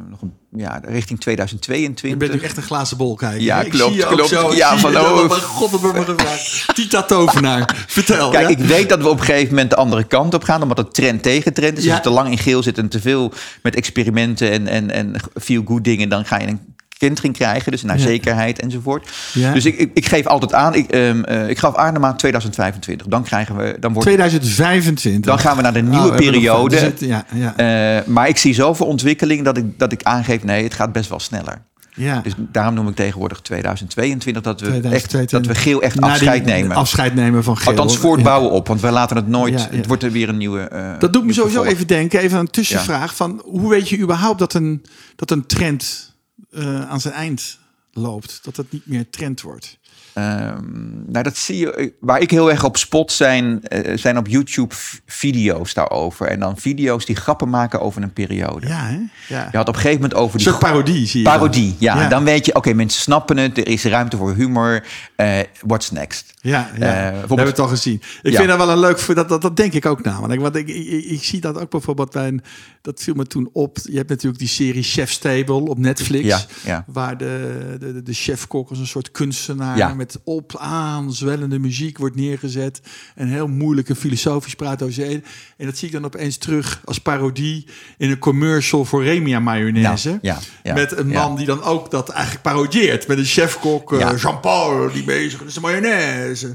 [0.08, 2.10] nog een, ja, richting 2022.
[2.10, 3.42] Je bent nu echt een glazen bol kijken.
[3.42, 4.28] Ja, ik klopt, ook klopt.
[4.28, 4.94] Zo, Ja, van,
[5.30, 6.74] god, me gevraagd.
[6.74, 8.30] Tita Tovenaar, vertel.
[8.30, 8.48] Kijk, ja?
[8.48, 10.94] ik weet dat we op een gegeven moment de andere kant op gaan, omdat het
[10.94, 11.84] trend tegen trend is.
[11.84, 11.90] Ja.
[11.90, 15.14] Als je te lang in geel zit en te veel met experimenten en, en, en
[15.40, 16.69] feel good dingen, dan ga je een
[17.00, 18.02] kentering krijgen, dus naar Ja.
[18.02, 19.08] zekerheid enzovoort.
[19.32, 19.52] Ja.
[19.52, 22.18] Dus ik, ik, ik geef altijd aan, ik, ehm, eh, ik gaf aan de maand
[22.18, 23.06] 2025.
[23.06, 25.30] Dan krijgen we, dan wordt 2025.
[25.30, 26.76] Dan gaan we naar de Oh, nieuwe periode.
[26.78, 30.62] er ja, ja, Eh, maar ik zie zoveel ontwikkeling dat ik, dat ik aangeef, nee,
[30.64, 31.62] het gaat best wel sneller.
[31.94, 32.20] ja.
[32.22, 35.30] Dus daarom noem ik tegenwoordig 2022 dat we, Echt, 2022.
[35.30, 36.76] dat we geel echt die- afscheid nemen.
[36.76, 37.68] Afscheid nemen van geel.
[37.70, 39.60] Althans voortbouwen op, want wij laten het nooit.
[39.60, 39.76] Ja, ja.
[39.76, 40.60] Het wordt er weer een nieuwe.
[40.60, 43.16] eh, Dat doet me sowieso even denken, even een tussenvraag.
[43.16, 44.82] Van, hoe weet je überhaupt dat een,
[45.16, 46.09] dat een trend
[46.50, 47.58] eh, aan zijn eind
[47.92, 48.44] loopt?
[48.44, 49.78] Dat het niet meer trend wordt?
[50.20, 51.92] Ehm, nou, dat zie je.
[52.00, 54.74] Waar ik heel erg op spot zijn, eh, zijn op YouTube
[55.06, 56.26] video's daarover.
[56.26, 58.66] En dan video's die grappen maken over een periode.
[58.66, 58.98] Ja, hè?
[59.34, 59.48] Ja.
[59.50, 61.26] Je had op een gegeven moment over die soort parodie, zie je.
[61.26, 61.76] parodie.
[61.78, 62.08] Ja, Ja.
[62.08, 63.58] dan weet je, oké, mensen snappen het.
[63.58, 64.84] Er is ruimte voor humor.
[65.16, 66.32] eh what's next?
[66.40, 67.06] Ja, ja.
[67.06, 68.02] Eh, we hebben het al gezien.
[68.22, 68.36] Ik Ja.
[68.36, 70.40] vind dat wel een leuk voor dat, dat, dat denk ik ook namelijk.
[70.40, 72.42] Want ik, ik, ik zie dat ook bijvoorbeeld bij een,
[72.82, 73.78] dat viel me toen op.
[73.82, 78.68] Je hebt natuurlijk die serie Chef's Table op Netflix, Ja, waar de, de, de chefkok
[78.70, 79.94] als een soort kunstenaar Ja.
[80.12, 82.80] Met op aan zwellende muziek wordt neergezet
[83.14, 85.24] en heel moeilijk en filosofisch praat over eten.
[85.56, 87.66] En dat zie ik dan opeens terug als parodie
[87.98, 90.08] in een commercial voor Remia mayonaise.
[90.10, 93.06] Ja, ja, ja, met een man die dan ook dat eigenlijk parodieert.
[93.06, 94.10] Met een chefkok, eh.
[94.16, 96.52] Jean-Paul, die bezig is de mayonaise.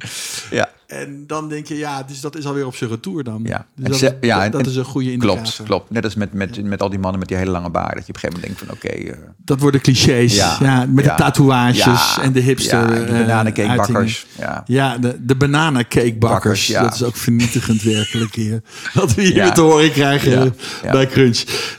[0.88, 3.40] En dan denk je, ja, dus dat is alweer op zijn retour dan.
[3.44, 3.66] Ja.
[3.76, 5.42] Dus dat, ze- ja, dat, is een goede indicator.
[5.44, 5.90] Klopt, klopt.
[5.92, 7.96] Net als met, met, met al die mannen met die hele lange baard.
[7.96, 9.12] Dat je op een gegeven moment denkt van oké.
[9.28, 10.36] eh, Dat worden clichés.
[10.36, 11.16] Ja, Ja, met ja.
[11.16, 12.80] de tatoeages en de hipster.
[12.80, 14.26] Ja, de eh, bananencakebakkers.
[14.40, 14.64] Ja.
[14.66, 16.68] Ja, de, de bananencakebakkers.
[16.68, 18.62] Dat is ook vernietigend werkelijk hier.
[18.94, 21.38] Wat we hier te horen krijgen eh, bij Crunch.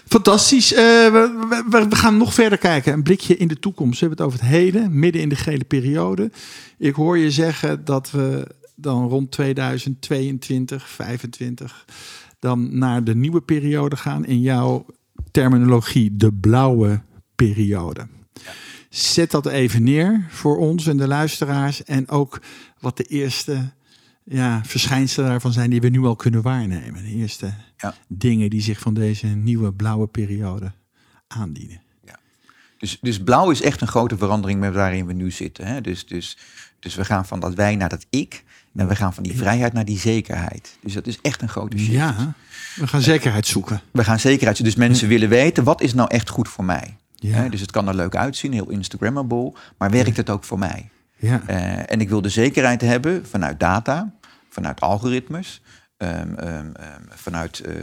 [0.08, 0.70] Fantastisch.
[0.70, 2.92] We, we, we gaan nog verder kijken.
[2.92, 4.00] Een blikje in de toekomst.
[4.00, 6.30] We hebben het over het heden, midden in de gele periode.
[6.78, 11.84] Ik hoor je zeggen dat we dan rond 2022, 25...
[12.38, 14.24] dan naar de nieuwe periode gaan.
[14.24, 14.86] In jouw
[15.30, 17.02] terminologie, de blauwe
[17.34, 18.06] periode.
[18.90, 21.84] Zet dat even neer voor ons en de luisteraars.
[21.84, 22.40] En ook
[22.80, 23.72] wat de eerste
[24.24, 27.02] ja, verschijnselen daarvan zijn die we nu al kunnen waarnemen.
[27.02, 27.94] De eerste Ja.
[28.08, 30.72] dingen die zich van deze nieuwe blauwe periode
[31.26, 31.84] aandienen.
[32.78, 35.66] Dus, dus blauw is echt een grote verandering met waarin we nu zitten.
[35.66, 35.80] Hè?
[35.80, 36.38] Dus, dus,
[36.78, 38.44] dus we gaan van dat wij naar dat ik.
[38.76, 40.78] En we gaan van die vrijheid naar die zekerheid.
[40.82, 41.92] Dus dat is echt een grote shift.
[41.92, 42.32] Ja,
[42.76, 43.80] we gaan zekerheid zoeken.
[43.90, 44.64] We gaan zekerheid.
[44.64, 46.96] Dus mensen willen weten, wat is nou echt goed voor mij?
[47.14, 47.48] Ja.
[47.48, 49.52] Dus het kan er leuk uitzien, heel Instagrammable.
[49.78, 50.88] Maar werkt het ook voor mij?
[51.16, 54.12] Ja, Eh, en ik wil de zekerheid hebben vanuit data,
[54.48, 55.62] vanuit algoritmes,
[55.96, 57.74] ehm, ehm, ehm, vanuit eh,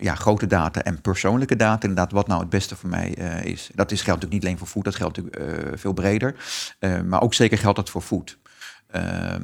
[0.00, 1.88] ja, grote data en persoonlijke data.
[1.88, 3.70] Inderdaad, wat nou het beste voor mij eh, is.
[3.74, 6.34] Dat is, geldt natuurlijk niet alleen voor food, dat geldt natuurlijk veel breder.
[7.06, 8.38] Maar ook zeker geldt dat voor food.
[8.88, 9.42] Ehm,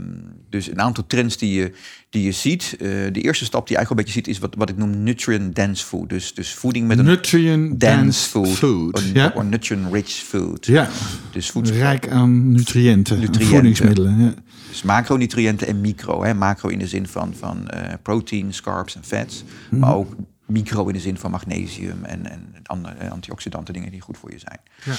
[0.50, 1.72] dus een aantal trends die je,
[2.10, 2.72] die je ziet.
[2.72, 5.02] Eh, de eerste stap die je eigenlijk een beetje ziet, is wat, wat ik noem
[5.02, 6.08] nutrient dense food.
[6.08, 8.48] Dus, dus voeding met een nutrient dense food.
[8.48, 8.92] food.
[9.14, 10.66] Of or nutrient rich food.
[10.66, 10.88] ja,
[11.32, 11.76] Dus voedsel.
[11.76, 13.46] rijk aan nutriënten, Nutriënten.
[13.46, 14.18] voedingsmiddelen.
[14.20, 14.34] Ja.
[14.68, 16.22] Dus macronutriënten en micro.
[16.24, 16.34] Hè.
[16.34, 19.44] Macro in de zin van, van eh, proteins, carbs en fats.
[19.70, 19.80] Mhm.
[19.80, 24.00] Maar ook micro in de zin van magnesium en, en andere eh, antioxidanten, dingen die
[24.00, 24.60] goed voor je zijn.
[24.84, 24.92] Ja.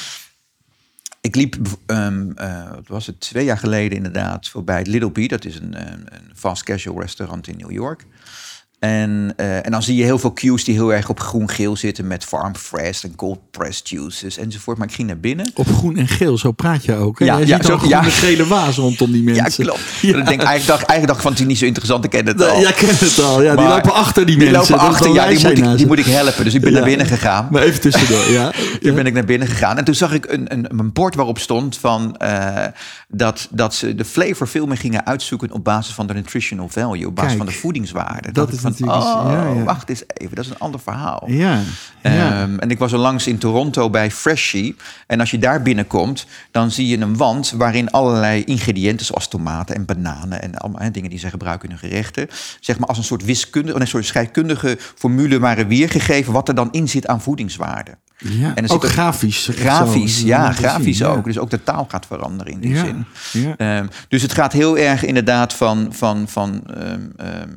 [1.25, 5.27] Ik liep, ehm eh, wat was het, twee jaar geleden inderdaad, voorbij het Little Bee.
[5.27, 8.05] Dat is een, een, een fast casual restaurant in New York.
[8.79, 12.07] En, eh, en dan zie je heel veel cues die heel erg op groen-geel zitten
[12.07, 14.77] met farm fresh en cold pressed juices enzovoort.
[14.77, 15.51] Maar ik ging naar binnen.
[15.55, 17.19] Op groen en geel, zo praat je ook.
[17.19, 17.25] Hè?
[17.25, 18.01] Ja, Jij ja, ziet zo- ja.
[18.03, 19.63] gele waas rondom die Ja, mensen.
[19.63, 19.79] klopt.
[20.01, 20.07] Ja.
[20.07, 22.25] Ik denk, eigenlijk, dacht, eigenlijk dacht ik van het is niet zo interessant, ik ken
[22.25, 22.59] het al.
[22.61, 23.41] Jij kent het al.
[23.43, 24.75] Ja, die lopen achter die, Die mensen.
[24.75, 26.43] lopen Dat achter, ja, die moet, ik, die moet ik helpen.
[26.43, 26.77] Dus ik ben Ja.
[26.77, 27.47] naar binnen gegaan.
[27.51, 28.51] Maar even tussendoor, ja.
[28.81, 29.77] Toen ben ik naar binnen gegaan.
[29.77, 32.65] En toen zag ik een, een, een bord waarop stond van, eh,
[33.07, 37.07] dat, dat ze de flavor veel meer gingen uitzoeken op basis van de nutritional value,
[37.07, 38.31] op basis Kijk, van de voedingswaarde.
[38.31, 41.23] dat ik is van, oh, ja, wacht eens even, dat is een ander verhaal.
[41.27, 41.59] Ja.
[42.01, 44.75] Ehm, en ik was er langs in Toronto bij Freshie.
[45.07, 49.75] En als je daar binnenkomt, dan zie je een wand waarin allerlei ingrediënten, zoals tomaten
[49.75, 52.27] en bananen en allemaal hè, dingen die ze gebruiken in hun gerechten,
[52.59, 56.71] zeg maar als een soort wiskundige, nee, sorry, scheikundige formule waren weergegeven wat er dan
[56.71, 57.97] in zit aan voedingswaarde.
[58.17, 58.55] ja.
[58.55, 59.49] en ook grafisch.
[59.53, 60.25] Grafisch, zo.
[60.25, 61.07] ja, zien, grafisch ja.
[61.07, 61.25] ook.
[61.25, 63.05] Dus ook de taal gaat veranderen in die Ja, zin.
[63.31, 63.55] ja.
[63.57, 66.61] Ehm, dus het gaat heel erg inderdaad van, van, van
[67.17, 67.47] ehm,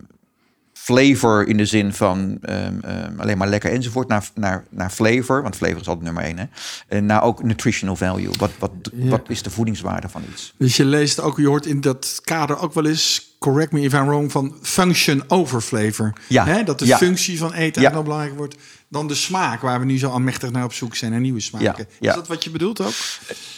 [0.88, 5.42] flavor in de zin van ehm, ehm, alleen maar lekker enzovoort, naar, naar, naar flavor,
[5.42, 6.38] want flavor is altijd nummer één.
[6.38, 6.44] Hè?
[6.88, 8.30] En naar ook nutritional value.
[8.38, 9.08] Wat, wat, Ja.
[9.08, 10.54] wat is de voedingswaarde van iets?
[10.58, 13.92] Dus je leest ook, je hoort in dat kader ook wel eens, correct me if
[13.92, 16.12] I'm wrong, van function over flavor.
[16.28, 16.96] Ja, Hè, dat de ja.
[16.96, 17.92] functie van eten Ja.
[17.92, 18.56] wel belangrijk wordt
[18.90, 21.86] dan de smaak, waar we nu zo almechtig naar op zoek zijn, naar nieuwe smaken.
[22.00, 22.08] Ja.
[22.08, 22.92] Is dat wat je bedoelt ook?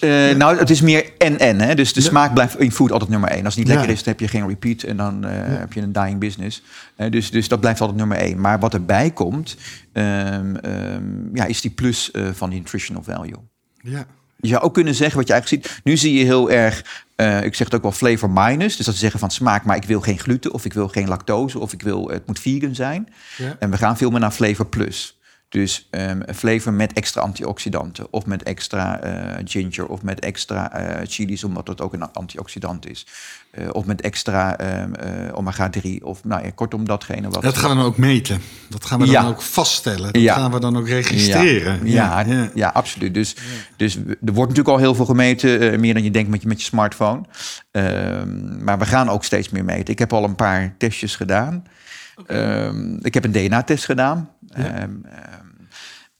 [0.01, 1.61] Eh, Nou, het is meer en-en.
[1.61, 1.75] hè?
[1.75, 3.45] Dus de smaak blijft in food altijd nummer één.
[3.45, 5.81] Als het niet lekker is, dan heb je geen repeat en dan eh, heb je
[5.81, 6.62] een dying business.
[6.97, 8.40] Eh, dus, dus dat blijft altijd nummer één.
[8.40, 9.57] Maar wat erbij komt,
[9.93, 13.35] ehm, ehm, ja, is die plus van die nutritional value.
[13.83, 14.07] Ja.
[14.37, 15.81] Je zou ook kunnen zeggen, wat je eigenlijk ziet...
[15.85, 16.79] Nu zie je heel erg,
[17.43, 18.77] ik zeg het ook wel flavor minus.
[18.77, 20.53] Dus dat ze zeggen van smaak, maar ik wil geen gluten...
[20.53, 23.09] of ik wil geen lactose, of ik wil, het moet vegan zijn.
[23.37, 23.57] Ja.
[23.59, 25.20] En we gaan veel meer naar flavor plus.
[25.51, 28.07] Dus ehm, een flavor met extra antioxidanten...
[28.11, 31.45] of met extra eh, ginger, of met extra eh chilies...
[31.45, 33.07] omdat het ook een antioxidant is.
[33.51, 37.43] Eh, of met extra ehm, eh, omega-3, of nou ja, kortom datgene wat...
[37.43, 38.41] Dat gaan we dan ook meten.
[38.69, 39.21] Dat gaan we Ja.
[39.23, 40.13] dan ook vaststellen.
[40.13, 40.35] Dat Ja.
[40.35, 41.87] gaan we dan ook registreren.
[41.87, 42.69] Ja, ja, ja.
[42.69, 43.15] absoluut.
[43.15, 43.37] Dus,
[43.77, 46.59] dus er wordt natuurlijk al heel veel gemeten, meer dan je denkt met je, met
[46.59, 47.21] je smartphone.
[47.71, 49.93] Ehm, maar we gaan ook steeds meer meten.
[49.93, 51.65] Ik heb al een paar testjes gedaan.
[52.27, 54.31] Ehm, ik heb een DNA-test gedaan.
[54.49, 54.91] Ehm, ehm,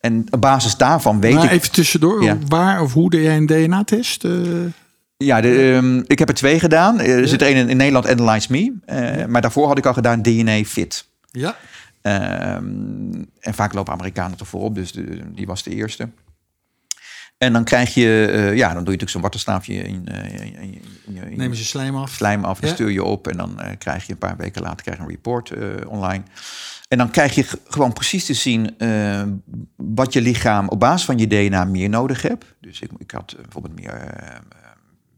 [0.01, 1.51] en op basis daarvan weet Maar ik...
[1.51, 2.39] even tussendoor, Ja.
[2.49, 4.25] waar of hoe deed jij een DNA-test?
[4.25, 4.33] Eh,
[5.17, 7.01] Ja, de, ik heb er twee gedaan.
[7.01, 8.75] Er zit er een in, in Nederland, Analyze Me.
[8.85, 11.09] Eh, Maar daarvoor had ik al gedaan DNA Fit.
[11.31, 11.57] ja.
[13.41, 16.09] En vaak lopen Amerikanen toch voorop, dus de, die was de eerste.
[17.43, 20.83] En dan krijg je, eh, ja, dan doe je natuurlijk zo'n wattenstaafje in, eh, in,
[21.05, 22.11] in, Neem je slijm af.
[22.11, 22.69] slijm af, Ja.
[22.69, 25.09] stuur je op en dan eh, krijg je een paar weken later krijg je een
[25.09, 25.53] report
[25.87, 26.23] online.
[26.89, 28.77] En dan krijg je gewoon precies te zien
[29.77, 32.45] wat je lichaam op basis van je DNA meer nodig hebt.
[32.61, 33.93] Dus ik, ik had bijvoorbeeld meer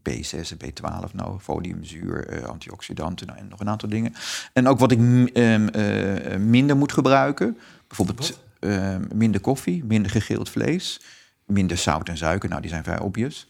[0.03, 4.13] eh, B6 en B12 nodig, foliumzuur, antioxidanten nou, en nog een aantal dingen.
[4.53, 4.99] En ook wat ik
[5.33, 7.57] ehm, eh, minder moet gebruiken.
[7.87, 11.01] Bijvoorbeeld eh, minder koffie, minder gegeeld vlees,
[11.45, 12.49] minder zout en suiker.
[12.49, 13.47] Nou, die zijn vrij obvious.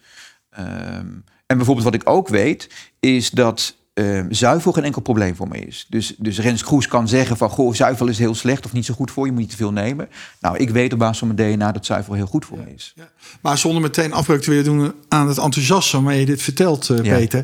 [0.50, 1.08] Ehm,
[1.46, 5.60] en bijvoorbeeld wat ik ook weet, is dat eh, zuivel geen enkel probleem voor me
[5.60, 5.86] is.
[5.90, 7.50] Dus, dus Rens Kroes kan zeggen van...
[7.50, 9.72] goh, zuivel is heel slecht of niet zo goed voor je, moet niet te veel
[9.72, 10.10] nemen.
[10.40, 12.94] Nou, ik weet op basis van mijn DNA dat zuivel heel goed voor me is.
[12.96, 13.10] Ja.
[13.42, 17.04] Maar zonder meteen afbreuk te willen doen aan het enthousiasme waarmee je dit vertelt, uh,
[17.04, 17.16] Ja.
[17.18, 17.44] Peter.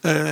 [0.00, 0.22] Eh,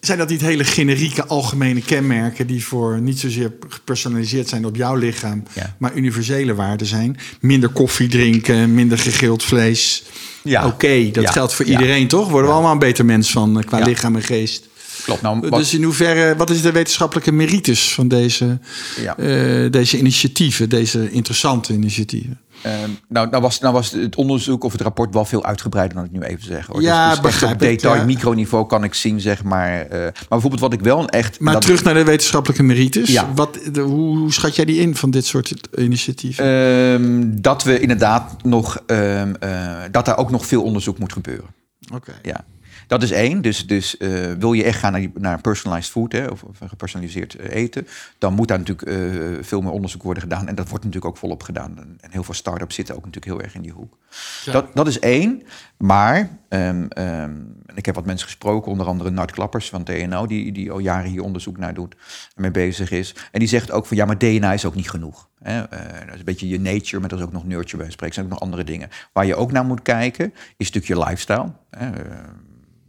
[0.00, 4.94] zijn dat niet hele generieke algemene kenmerken die voor niet zozeer gepersonaliseerd zijn op jouw
[4.94, 5.42] lichaam,
[5.78, 7.16] maar universele waarden zijn?
[7.40, 10.04] Minder koffie drinken, minder gegild vlees.
[10.42, 10.66] Ja.
[10.66, 12.28] Oké, dat geldt voor iedereen, toch?
[12.28, 14.68] Worden we allemaal een beter mens van eh, qua lichaam en geest.
[15.08, 15.22] Klopt.
[15.22, 18.58] Nou, wat- Dus in hoeverre, wat is de wetenschappelijke merites van deze,
[19.02, 19.16] Ja.
[19.16, 22.40] eh, deze initiatieven, deze interessante initiatieven?
[22.62, 26.04] Ehm, nou, nou, was, nou was het onderzoek of het rapport wel veel uitgebreider dan
[26.04, 26.66] ik nu even zeg.
[26.66, 26.82] Hoor.
[26.82, 28.04] Ja, dus, dus begrijp op ik, detail, ja.
[28.04, 29.80] microniveau kan ik zien, zeg maar.
[29.80, 31.40] eh, maar bijvoorbeeld wat ik wel echt...
[31.40, 33.08] Maar terug naar de wetenschappelijke merites.
[33.08, 33.32] Ja.
[33.34, 36.44] Wat, de, hoe, hoe schat jij die in van dit soort initiatieven?
[36.44, 38.82] Ehm, dat we inderdaad nog...
[38.86, 41.46] ehm, eh, dat daar ook nog veel onderzoek moet gebeuren.
[41.94, 42.12] Oké.
[42.22, 42.44] Ja.
[42.88, 43.42] Dat is één.
[43.42, 46.58] Dus, dus eh, wil je echt gaan naar, die, naar personalized food hè, of, of
[46.66, 47.86] gepersonaliseerd eh, eten,
[48.18, 50.48] dan moet daar natuurlijk eh, veel meer onderzoek worden gedaan.
[50.48, 51.78] En dat wordt natuurlijk ook volop gedaan.
[51.78, 53.96] En, heel veel start-ups zitten ook natuurlijk heel erg in die hoek.
[54.44, 54.52] Ja.
[54.52, 55.42] Dat, dat is één.
[55.76, 57.32] Maar ehm, ehm,
[57.74, 61.10] ik heb wat mensen gesproken, onder andere Nart Klappers van TNO, die, die al jaren
[61.10, 61.94] hier onderzoek naar doet
[62.34, 63.14] en mee bezig is.
[63.32, 65.28] En die zegt ook van ja, maar DNA is ook niet genoeg.
[65.42, 65.60] Hè?
[65.60, 68.06] Dat is een beetje je nature, maar dat is ook nog nurture bij spreken.
[68.06, 68.88] Er zijn ook nog andere dingen.
[69.12, 71.52] Waar je ook naar moet kijken, is natuurlijk je lifestyle.
[71.70, 71.90] Hè?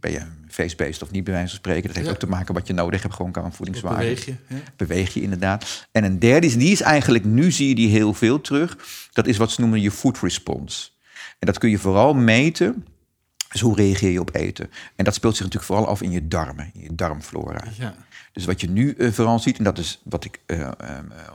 [0.00, 1.82] Ben je face-based of niet, bij wijze van spreken.
[1.86, 2.12] Dat heeft Ja.
[2.12, 3.98] ook te maken wat je nodig hebt, gewoon qua voedingswaarde.
[3.98, 4.56] Beweeg je, hè?
[4.76, 5.86] Beweeg je inderdaad.
[5.92, 8.76] En een derde is, die is eigenlijk, nu zie je die heel veel terug.
[9.12, 10.88] Dat is wat ze noemen je food response.
[11.38, 12.84] En dat kun je vooral meten.
[13.52, 14.70] Dus hoe reageer je op eten?
[14.96, 17.64] En dat speelt zich natuurlijk vooral af in je darmen, in je darmflora.
[17.78, 17.94] Ja.
[18.32, 20.70] Dus wat je nu eh, vooral ziet, en dat is wat ik eh, eh,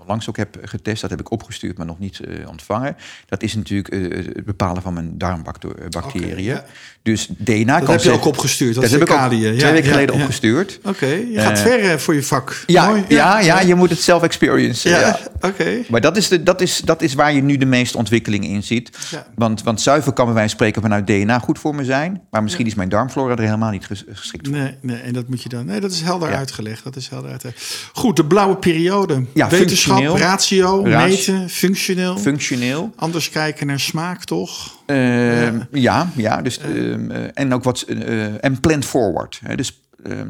[0.07, 2.95] langs ook heb getest, dat heb ik opgestuurd, maar nog niet ontvangen.
[3.25, 3.93] Dat is natuurlijk
[4.35, 6.43] het bepalen van mijn darmbacteriën.
[6.43, 6.65] Ja.
[7.01, 9.51] Dus DNA Dat kan heb je ook opgestuurd, dat, dat heb ik ook twee Ja,
[9.71, 10.79] weken ja, geleden opgestuurd.
[10.83, 12.63] Oké, je gaat ver voor je vak.
[12.65, 14.89] Ja, Mooi, ja, ja, je moet het zelf experiencen.
[14.91, 15.19] Ja, Ja.
[15.41, 15.81] oké.
[15.89, 18.63] Maar dat is, de, dat, is, dat is waar je nu de meeste ontwikkeling in
[18.63, 18.97] ziet.
[19.35, 22.21] Want, want zuiver kan bij wijze van spreken vanuit DNA goed voor me zijn.
[22.29, 24.57] Maar misschien is mijn darmflora er helemaal niet ges- geschikt voor.
[24.57, 25.65] Nee, nee, en dat moet je dan.
[25.65, 26.83] Nee, dat is helder uitgelegd.
[26.85, 27.89] Dat is helder uitgelegd.
[27.93, 29.25] Goed, de blauwe periode.
[29.33, 30.81] Ja, Wetenschap, ratio, Ratio.
[30.83, 32.17] meten, functioneel.
[32.17, 32.91] Functioneel.
[32.95, 34.75] Anders kijken naar smaak, toch?
[34.85, 36.41] Ehm, ja, ja.
[36.41, 37.81] Dus, ehm, eh, en ook wat.
[37.81, 39.39] eh, en planned forward.
[39.43, 39.81] Hè, dus.
[40.03, 40.29] ehm,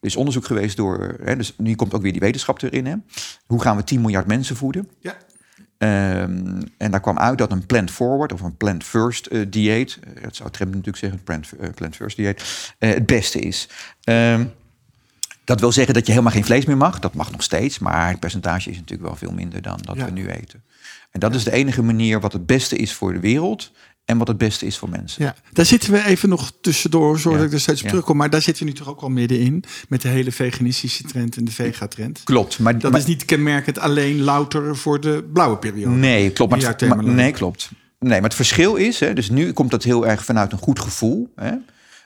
[0.00, 1.16] er is onderzoek geweest door.
[1.24, 2.86] Hè, dus nu komt ook weer die wetenschap erin.
[2.86, 2.94] Hè.
[3.46, 4.88] Hoe gaan we 10 miljard mensen voeden?
[5.00, 5.14] Ja.
[5.78, 10.22] En daar kwam uit dat een planned forward of een planned first eh, dieet, eh,
[10.22, 12.42] dat zou Trump natuurlijk zeggen, planned, eh, planned first dieet,
[12.78, 13.68] eh, het beste is.
[15.44, 16.98] Dat wil zeggen dat je helemaal geen vlees meer mag.
[16.98, 20.04] Dat mag nog steeds, maar het percentage is natuurlijk wel veel minder dan dat Ja.
[20.04, 20.62] we nu eten.
[21.10, 23.70] En dat is de enige manier wat het beste is voor de wereld
[24.04, 25.24] en wat het beste is voor mensen.
[25.24, 27.44] Ja, daar zitten we even nog tussendoor, zodat Ja.
[27.46, 27.90] ik er steeds op Ja.
[27.90, 28.16] terugkom.
[28.16, 31.44] Maar daar zitten we nu toch ook al middenin met de hele veganistische trend en
[31.44, 32.20] de vegatrend.
[32.24, 35.96] Klopt, maar Dat maar- is niet kenmerkend alleen louter voor de blauwe periode.
[35.96, 36.50] Nee, klopt.
[36.50, 37.70] Maar, het, maar- nee, klopt.
[37.98, 40.80] Nee, maar het verschil is, hè, dus nu komt dat heel erg vanuit een goed
[40.80, 41.32] gevoel.
[41.36, 41.52] Hè?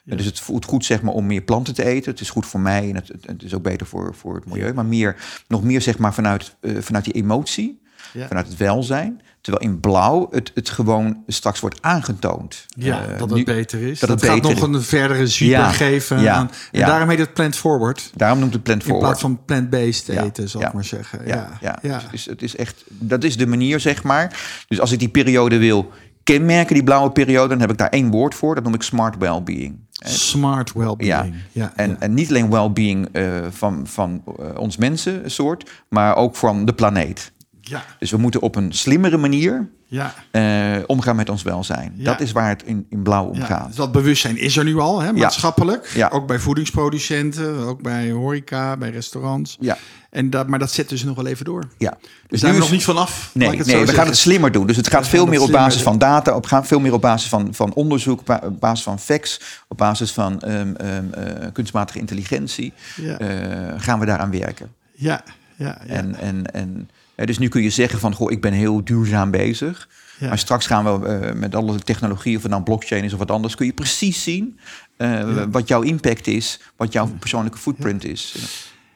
[0.06, 2.10] Dus het voelt goed zeg maar, om meer planten te eten.
[2.10, 4.72] Het is goed voor mij en het, het- is ook beter voor, voor het milieu.
[4.74, 5.16] Maar meer,
[5.48, 8.26] nog meer zeg maar, vanuit, eh, vanuit die emotie, Ja.
[8.26, 9.20] vanuit het welzijn.
[9.40, 12.66] Terwijl in blauw het, het gewoon straks wordt aangetoond.
[12.68, 14.00] Ja, Eh, dat nu- het beter is.
[14.00, 14.60] dat Dat, het gaat nog is.
[14.60, 16.20] een verdere zwieper Ja, geven.
[16.20, 16.86] ja, aan, en ja.
[16.86, 18.10] daarom heet het plant forward.
[18.14, 19.06] Daarom noemt het plant In forward.
[19.08, 21.26] plaats van plant-based eten, zal ik maar zeggen.
[21.26, 21.78] Ja, Ja, ja.
[21.82, 21.94] ja.
[21.94, 24.40] Dus het, is, het is echt, dat is de manier, zeg maar.
[24.68, 25.90] Dus als ik die periode wil
[26.22, 28.54] kenmerken, die blauwe periode, dan heb ik daar één woord voor.
[28.54, 29.78] Dat noem ik smart well-being.
[30.08, 31.34] Smart well-being.
[31.52, 31.72] Ja.
[31.76, 31.96] En, ja.
[31.98, 37.32] en niet alleen well-being eh, van, van eh, ons mensensoort, maar ook van de planeet.
[37.60, 40.14] ja, Dus we moeten op een slimmere manier ja.
[40.30, 41.92] eh, omgaan met ons welzijn.
[41.96, 42.04] Ja.
[42.04, 43.66] Dat is waar het in, in blauw om Ja, gaat.
[43.66, 45.90] dus dat bewustzijn is er nu al, hè, maatschappelijk.
[45.94, 46.08] Ja.
[46.08, 49.56] Ook bij voedingsproducenten, ook bij horeca, bij restaurants.
[49.60, 49.76] Ja,
[50.10, 51.68] En dat, maar dat zet dus nog wel even door.
[51.78, 51.96] ja.
[52.28, 53.30] Dus daar zijn we nog niet vanaf.
[53.32, 54.66] Nee, nee we gaan het slimmer doen.
[54.66, 57.00] Dus het gaat We veel meer op basis van data, op, gaan veel meer op
[57.00, 61.12] basis van, van onderzoek, op ba- op basis van facts, op basis van ehm, ehm,
[61.12, 62.72] eh, kunstmatige intelligentie.
[62.96, 63.18] Ja.
[63.18, 64.72] eh, gaan we daaraan werken.
[64.92, 65.22] Ja,
[65.56, 65.94] ja, ja.
[65.94, 66.90] En, en, en,
[67.24, 69.88] dus nu kun je zeggen van, goh, ik ben heel duurzaam bezig.
[70.18, 70.28] Ja.
[70.28, 73.30] Maar straks gaan we eh, met alle technologie, of het nou blockchain is of wat
[73.30, 74.58] anders, kun je precies zien
[74.96, 78.34] eh, wat jouw impact is, wat jouw persoonlijke footprint is.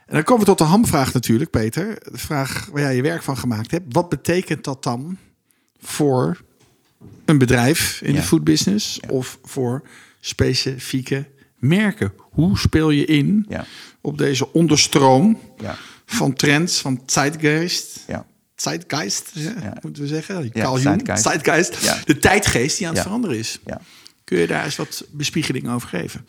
[0.06, 1.98] En dan komen we tot de hamvraag natuurlijk, Peter.
[2.12, 3.84] De vraag waar jij je werk van gemaakt hebt.
[3.88, 5.18] Wat betekent dat dan
[5.80, 6.40] voor
[7.24, 9.82] een bedrijf in de foodbusiness of voor
[10.20, 11.26] specifieke
[11.58, 12.12] merken?
[12.18, 13.46] Hoe speel je in
[14.00, 15.76] op deze onderstroom Ja,
[16.16, 18.04] van trends, van zeitgeist?
[18.06, 18.26] ja.
[18.54, 20.50] Zeitgeist, ja, moeten we zeggen.
[20.52, 21.22] Ja, zeitgeist.
[21.22, 21.76] zeitgeist.
[21.82, 21.98] Ja.
[22.04, 23.58] De tijdgeest die aan het veranderen is.
[23.66, 23.80] ja.
[24.24, 26.26] Kun je daar eens wat bespiegeling over geven?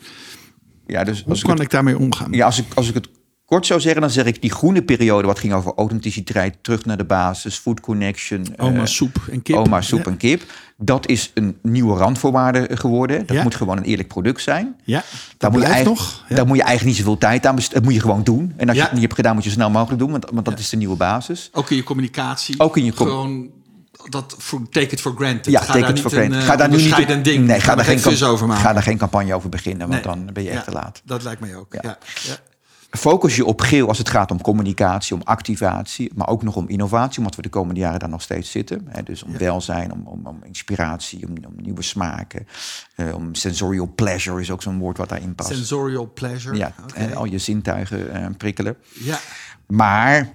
[0.87, 2.31] Ja, dus Hoe als ik, kan het, ik daarmee omgaan?
[2.31, 3.07] ja, als, ik, als ik het
[3.51, 6.97] kort zou zeggen, dan zeg ik die groene periode, wat ging over authenticiteit, terug naar
[6.97, 8.45] de basis, food connection.
[8.57, 9.55] Oma eh, soep en kip.
[9.55, 10.11] Oma soep Ja.
[10.11, 10.41] en kip.
[10.77, 13.25] Dat is een nieuwe randvoorwaarde geworden.
[13.25, 13.43] Dat Ja.
[13.43, 14.75] moet gewoon een eerlijk product zijn.
[14.83, 15.05] Ja, dat
[15.37, 16.25] Daar moet, je blijft eigenlijk, nog.
[16.29, 16.35] Ja.
[16.35, 17.77] daar moet je eigenlijk niet zoveel tijd aan besteden.
[17.81, 18.53] Dat moet je gewoon doen.
[18.57, 20.11] En als je het niet hebt gedaan, moet je snel mogelijk doen.
[20.11, 21.49] Want, want dat is de nieuwe basis.
[21.53, 22.59] Ook in je communicatie.
[22.59, 23.49] Ook in je com- Gewoon
[24.09, 25.45] dat for, take it for granted.
[25.53, 26.35] Ja, ga take daar it niet for granted.
[26.35, 27.45] Een, Ga daar nu niet onderscheidend ding.
[27.47, 28.63] Nee, ga daar geen, over maken.
[28.63, 30.15] ga daar geen campagne over beginnen, want Nee.
[30.15, 31.01] dan ben je echt Ja, te laat.
[31.05, 31.73] Dat lijkt mij ook.
[31.73, 31.79] Ja.
[31.83, 31.97] Ja.
[32.91, 36.67] Focus je op geel als het gaat om communicatie, om activatie, maar ook nog om
[36.67, 38.87] innovatie, omdat we de komende jaren daar nog steeds zitten.
[38.89, 42.47] Hè, dus om welzijn, om, om, om inspiratie, om, om nieuwe smaken,
[42.95, 45.49] eh, om sensorial pleasure is ook zo'n woord wat daarin past.
[45.49, 46.57] Sensorial pleasure.
[46.57, 48.75] ja, en al je zintuigen eh, prikkelen.
[48.93, 49.19] ja.
[49.67, 50.33] Maar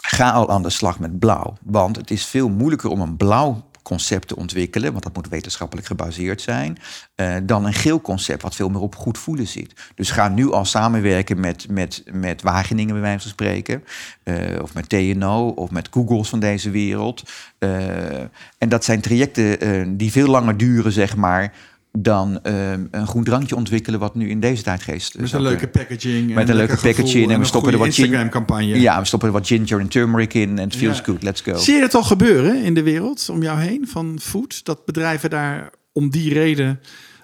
[0.00, 1.56] ga al aan de slag met blauw.
[1.62, 5.86] Want het is veel moeilijker om een blauw concept te ontwikkelen, want dat moet wetenschappelijk
[5.86, 6.78] gebaseerd zijn,
[7.14, 9.72] eh, dan een geel concept wat veel meer op goed voelen zit.
[9.94, 13.84] Dus ga nu al samenwerken met, met, met Wageningen, bij wijze van spreken,
[14.22, 17.22] eh, of met TNO, of met Googles van deze wereld.
[17.58, 18.20] Eh,
[18.58, 21.52] en dat zijn trajecten die veel langer duren, zeg maar,
[21.98, 25.68] dan eh, een groen drankje ontwikkelen, wat nu in deze tijdgeest eh, Met een leuke
[25.68, 26.34] packaging.
[26.34, 28.80] Met een leuke packaging en we stoppen er wat gin- Instagram-campagne.
[28.80, 31.04] Ja, we stoppen er wat ginger en turmeric in en het feels Ja.
[31.04, 31.56] good, let's go.
[31.56, 34.64] Zie je het al gebeuren in de wereld om jou heen van food?
[34.64, 36.80] Dat bedrijven daar om die reden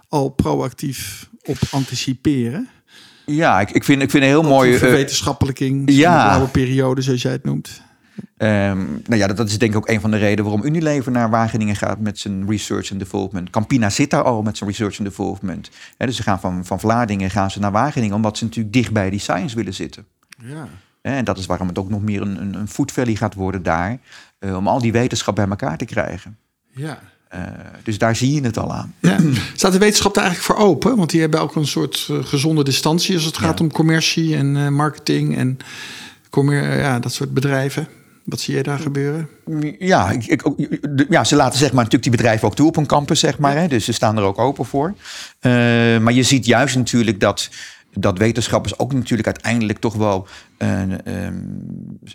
[0.09, 2.69] al proactief op anticiperen?
[3.27, 4.53] Ja, ik, ik, vind, ik vind een heel mooi...
[4.55, 4.73] Mooi.
[4.73, 5.95] eh, Verwetenschappelijking, ja.
[6.15, 6.25] ja.
[6.25, 7.83] blauwe periode zoals jij het noemt.
[8.37, 11.13] Ehm, nou ja, dat, dat is denk ik ook een van de redenen waarom Unilever
[11.13, 13.51] naar Wageningen gaat met zijn research and development.
[13.51, 15.71] Campina zit daar al met zijn research and development.
[15.97, 19.11] Dus ze gaan van, van Vlaardingen gaan ze naar Wageningen, omdat ze natuurlijk dicht bij
[19.11, 20.07] die science willen zitten.
[20.45, 20.69] Ja.
[21.03, 23.63] En dat is waarom het ook nog meer een, een, een food valley gaat worden
[23.63, 23.99] daar.
[24.39, 26.37] eh, om al die wetenschap bij elkaar te krijgen.
[26.75, 26.99] Ja.
[27.29, 27.41] Eh,
[27.83, 28.95] dus daar zie je het al aan.
[28.99, 29.17] Ja.
[29.55, 30.97] Staat de wetenschap daar eigenlijk voor open?
[30.97, 33.65] Want die hebben ook een soort eh, gezonde distantie als het gaat Ja.
[33.65, 35.59] om commercie en marketing en
[36.31, 37.89] commer ja, dat soort bedrijven.
[38.25, 39.29] Wat zie je daar gebeuren?
[39.79, 40.43] Ja, ik, ik,
[41.09, 43.57] ja, ze laten zeg maar, natuurlijk die bedrijven ook toe op een campus, zeg maar.
[43.57, 44.95] Hè, dus ze staan er ook open voor.
[45.41, 45.53] Eh,
[45.99, 47.51] maar je ziet juist natuurlijk dat,
[47.93, 51.35] dat wetenschappers ook natuurlijk uiteindelijk toch wel eh, ehm,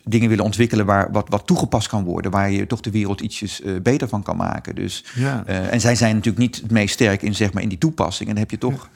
[0.03, 2.31] dingen willen ontwikkelen waar wat, wat toegepast kan worden.
[2.31, 4.75] Waar je toch de wereld ietsjes eh, beter van kan maken.
[4.75, 5.45] Dus, Ja.
[5.45, 8.29] en zij zijn natuurlijk niet het meest sterk in, zeg maar, in die toepassing.
[8.29, 8.89] En daar heb je toch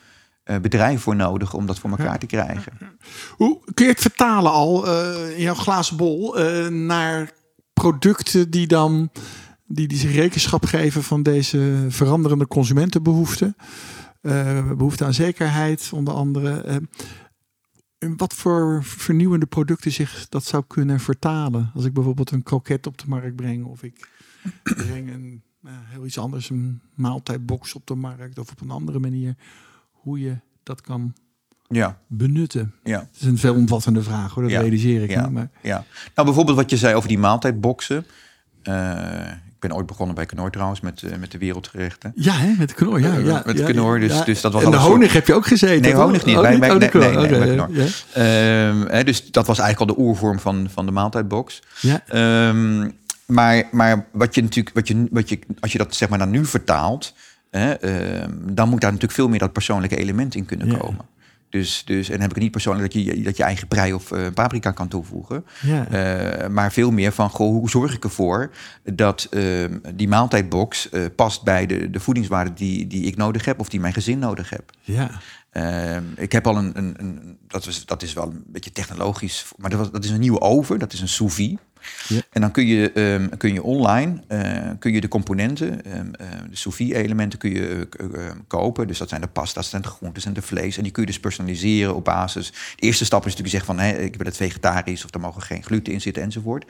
[0.43, 2.73] bedrijven voor nodig om dat voor elkaar te krijgen.
[3.35, 7.31] Hoe kun je het vertalen al eh, in jouw glazen bol eh, naar
[7.73, 9.09] producten die dan
[9.65, 13.55] die, die zich rekenschap geven van deze veranderende consumentenbehoeften?
[14.21, 16.61] Eh, behoefte aan zekerheid, onder andere.
[16.61, 16.77] Eh,
[18.17, 21.71] wat voor vernieuwende producten zich dat zou kunnen vertalen?
[21.73, 24.09] Als ik bijvoorbeeld een kroket op de markt breng, of ik
[24.63, 29.35] breng een heel iets anders, een maaltijdbox op de markt, of op een andere manier,
[30.01, 31.13] hoe je dat kan
[31.67, 32.73] Ja, benutten.
[32.83, 32.99] ja.
[32.99, 34.43] Het is een veelomvattende vraag, hoor.
[34.43, 35.09] Dat Ja, realiseer ik.
[35.09, 35.83] Ja, hè, Maar ja.
[36.15, 38.05] Nou, bijvoorbeeld wat je zei over die maaltijdboxen.
[38.63, 42.11] Eh, ik ben ooit begonnen bij Knor trouwens met, eh, met de wereldgerechten.
[42.15, 42.99] ja, hè, met de knor.
[42.99, 44.23] Ja, Eh, ja, met ja, knor, dus- ja.
[44.23, 45.81] dus dat was en de soort- honig heb je ook gezeten.
[45.81, 46.41] Nee, honig niet.
[46.41, 46.71] Bij- bij-
[47.59, 47.89] Oh, nee.
[48.13, 51.61] Ehm, hè, dus dat was eigenlijk al de oervorm van, van de maaltijdbox.
[51.81, 52.01] Ja.
[52.07, 52.89] Ehm,
[53.25, 56.27] maar maar wat je natuurlijk, wat je, wat je, als je dat zeg maar naar
[56.27, 57.13] nu vertaalt,
[57.51, 60.77] hè, ehm, dan moet daar natuurlijk veel meer dat persoonlijke element in kunnen Ja.
[60.77, 61.05] komen.
[61.49, 63.93] Dus, dus, en dan heb ik het niet persoonlijk dat je, dat je eigen prei
[63.93, 65.45] of eh, paprika kan toevoegen.
[65.61, 65.87] Ja.
[65.87, 68.51] Eh, maar veel meer van, goh, hoe zorg ik ervoor
[68.93, 73.59] dat ehm, die maaltijdbox eh, past bij de, de voedingswaarden die, die ik nodig heb
[73.59, 74.71] of die mijn gezin nodig heb.
[74.81, 75.09] ja.
[75.51, 79.51] Ehm, ik heb al een, een, een dat, is, dat is wel een beetje technologisch,
[79.57, 81.57] maar dat, was, dat is een nieuwe oven, dat is een sous vide.
[82.07, 82.21] Ja.
[82.29, 86.27] En dan kun je, ehm, kun je online eh, kun je de componenten, ehm, eh,
[86.49, 88.07] de sous elementen kun je eh,
[88.47, 88.87] kopen.
[88.87, 90.77] Dus dat zijn de pasta's, dat zijn de groentes en de vlees.
[90.77, 92.51] En die kun je dus personaliseren op basis.
[92.75, 95.41] De eerste stap is natuurlijk zeggen van hé, ik wil het vegetarisch of er mogen
[95.41, 96.65] geen gluten in zitten enzovoort.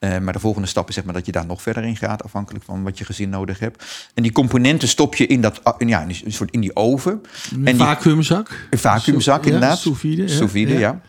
[0.00, 2.64] Maar de volgende stap is zeg maar dat je daar nog verder in gaat, afhankelijk
[2.64, 3.84] van wat je gezin nodig hebt.
[4.14, 6.76] En die componenten stop je in dat, in, ja, in die, een soort in die
[6.76, 7.22] oven.
[7.64, 8.66] Een vacuümzak.
[8.70, 9.78] een vacuümzak, Ja, inderdaad.
[9.78, 10.28] sous vide, ja.
[10.28, 11.00] Sous vide, Ja.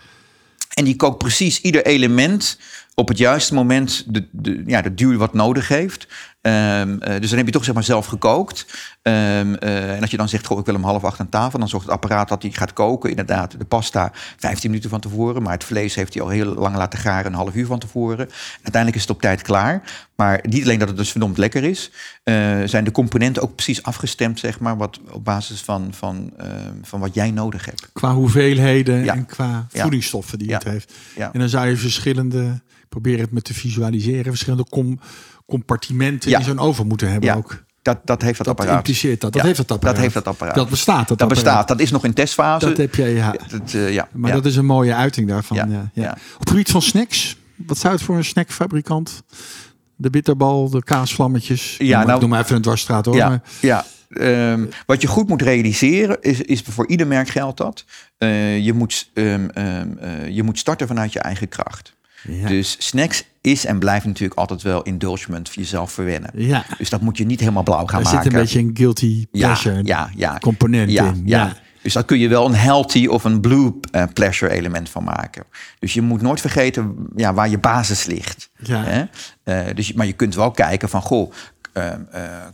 [0.76, 2.60] En die kookt precies ieder element
[2.94, 6.08] op het juiste moment de, de, ja, de duur wat nodig heeft.
[6.46, 8.66] Ehm, eh, dus dan heb je toch zeg maar zelf gekookt.
[9.02, 11.60] Ehm, eh, en als je dan zegt, goh, ik wil om half acht aan tafel...
[11.60, 13.10] dan zorgt het apparaat dat hij gaat koken.
[13.10, 15.42] Inderdaad, de pasta 15 minuten van tevoren.
[15.42, 18.30] Maar het vlees heeft hij al heel lang laten garen, een half uur van tevoren.
[18.54, 19.82] Uiteindelijk is het op tijd klaar.
[20.16, 21.92] Maar niet alleen dat het dus verdomd lekker is...
[22.24, 22.36] eh,
[22.66, 24.78] zijn de componenten ook precies afgestemd, zeg maar...
[24.78, 27.90] Wat, op basis van, van, ehm, van wat jij nodig hebt.
[27.94, 29.14] Qua hoeveelheden Ja.
[29.14, 29.82] en qua Ja.
[29.82, 30.54] voedingsstoffen die Ja.
[30.58, 30.94] het heeft.
[31.16, 35.00] En dan zou je verschillende, probeer het me te visualiseren, verschillende com-
[35.46, 36.38] compartimenten Ja.
[36.38, 37.36] in zo'n oven moeten hebben Ja.
[37.36, 37.64] ook.
[37.82, 38.78] dat, dat heeft dat, Dat apparaat.
[38.78, 39.32] impliceert dat.
[39.34, 39.94] Dat Ja, heeft dat apparaat.
[39.94, 40.56] Dat heeft dat apparaat.
[40.56, 41.68] Dat bestaat, dat Dat, bestaat.
[41.68, 42.66] Dat is nog in testfase.
[42.68, 43.36] Dat heb je, ja.
[43.50, 44.36] Dat, eh, ja, Maar ja.
[44.36, 45.58] dat is een mooie uiting daarvan.
[45.58, 46.12] Ja, Ja.
[46.34, 49.24] Op het gebied van snacks, wat zou het voor een snackfabrikant?
[49.96, 51.76] De bitterbal, de kaasvlammetjes.
[51.78, 53.16] Ja, nou- noem maar even een dwarsstraat hoor.
[53.16, 53.86] Ja, Maar, ja.
[54.10, 57.86] Ehm, wat je goed moet realiseren, is, is voor ieder merk geldt dat.
[58.18, 61.95] Eh, je, moet, ehm, ehm, eh, je moet starten vanuit je eigen kracht.
[62.28, 62.48] Ja.
[62.48, 66.32] Dus snacks is en blijft natuurlijk altijd wel indulgement voor jezelf verwennen.
[66.34, 68.24] ja, Dus dat moet je niet helemaal blauw gaan er maken.
[68.24, 70.38] zit een beetje een guilty ja, pleasure ja, ja.
[70.38, 71.22] component ja, in.
[71.26, 71.46] Ja.
[71.46, 71.56] Ja.
[71.82, 75.44] Dus daar kun je wel een healthy of een blue eh, pleasure element van maken.
[75.80, 78.50] Dus je moet nooit vergeten ja, waar je basis ligt.
[78.58, 78.84] Ja.
[78.84, 79.04] Hè?
[79.44, 81.32] Eh, dus, maar je kunt wel kijken van, goh,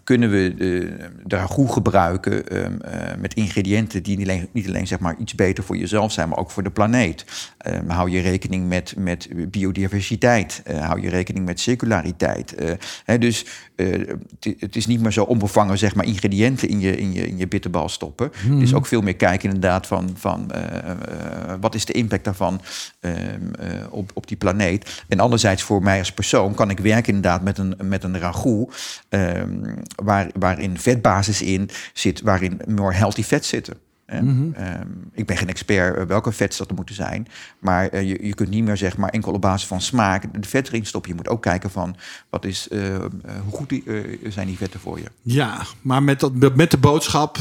[0.03, 0.95] kunnen we de,
[1.25, 5.35] de ragout gebruiken ehm, eh, met ingrediënten die niet alleen, niet alleen zeg maar, iets
[5.35, 7.25] beter voor jezelf zijn, maar ook voor de planeet.
[7.57, 12.55] Ehm, hou je rekening met, met biodiversiteit, Eh, hou je rekening met circulariteit.
[12.55, 12.71] Eh,
[13.05, 13.45] hè, dus
[13.75, 13.91] eh,
[14.39, 17.37] het- het is niet meer zo onbevangen zeg maar, ingrediënten in je, in je, in
[17.37, 18.31] je bitterbal stoppen.
[18.59, 22.61] Dus ook veel meer kijken inderdaad van, van eh, eh, wat is de impact daarvan
[22.99, 23.15] ehm,
[23.59, 25.03] eh, op, op die planeet.
[25.07, 28.75] En anderzijds voor mij als persoon kan ik werken inderdaad met een, met een ragout
[29.11, 33.73] ehm, waar, waarin vetbasis in zit, waarin more healthy fats zitten.
[34.05, 34.17] hè.
[34.17, 37.27] Ehm, ik ben geen expert eh, welke vets dat er moeten zijn.
[37.59, 40.47] Maar eh, je, je kunt niet meer zeg maar enkel op basis van smaak de
[40.47, 41.09] vet erin stoppen.
[41.11, 41.95] Je moet ook kijken van
[42.29, 42.95] wat is, eh,
[43.43, 43.83] hoe goed die,
[44.29, 45.05] zijn die vetten voor je.
[45.21, 47.37] Ja, maar met, dat, met de boodschap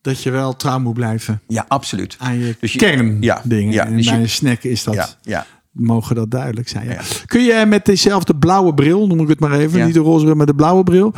[0.00, 2.16] dat je wel trouw moet blijven Ja, absoluut.
[2.18, 3.22] aan je, Dus je- kerndingen.
[3.22, 5.46] ja, ja, en dus je- bij een snack is dat, Ja, ja.
[5.76, 6.88] Mogen dat duidelijk zijn.
[6.88, 7.02] Ja.
[7.26, 9.84] Kun je met dezelfde blauwe bril, noem ik het maar even, Ja.
[9.84, 11.14] niet de roze bril, maar de blauwe bril,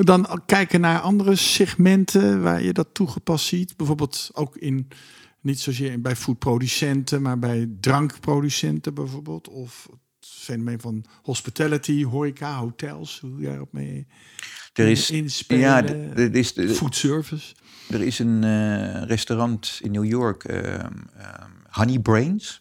[0.00, 3.76] dan kijken naar andere segmenten waar je dat toegepast ziet?
[3.76, 4.88] Bijvoorbeeld ook in,
[5.40, 9.48] niet zozeer bij foodproducenten, maar bij drankproducenten bijvoorbeeld?
[9.48, 14.06] Of het fenomeen van hospitality, horeca, hotels, hoe jij erop mee
[14.72, 15.60] Er is, inspelen?
[15.62, 15.84] ja,
[16.14, 17.54] er is, er food service?
[17.90, 20.62] er is een eh, restaurant in New York, ehm,
[21.16, 22.60] ehm, Honey Brains.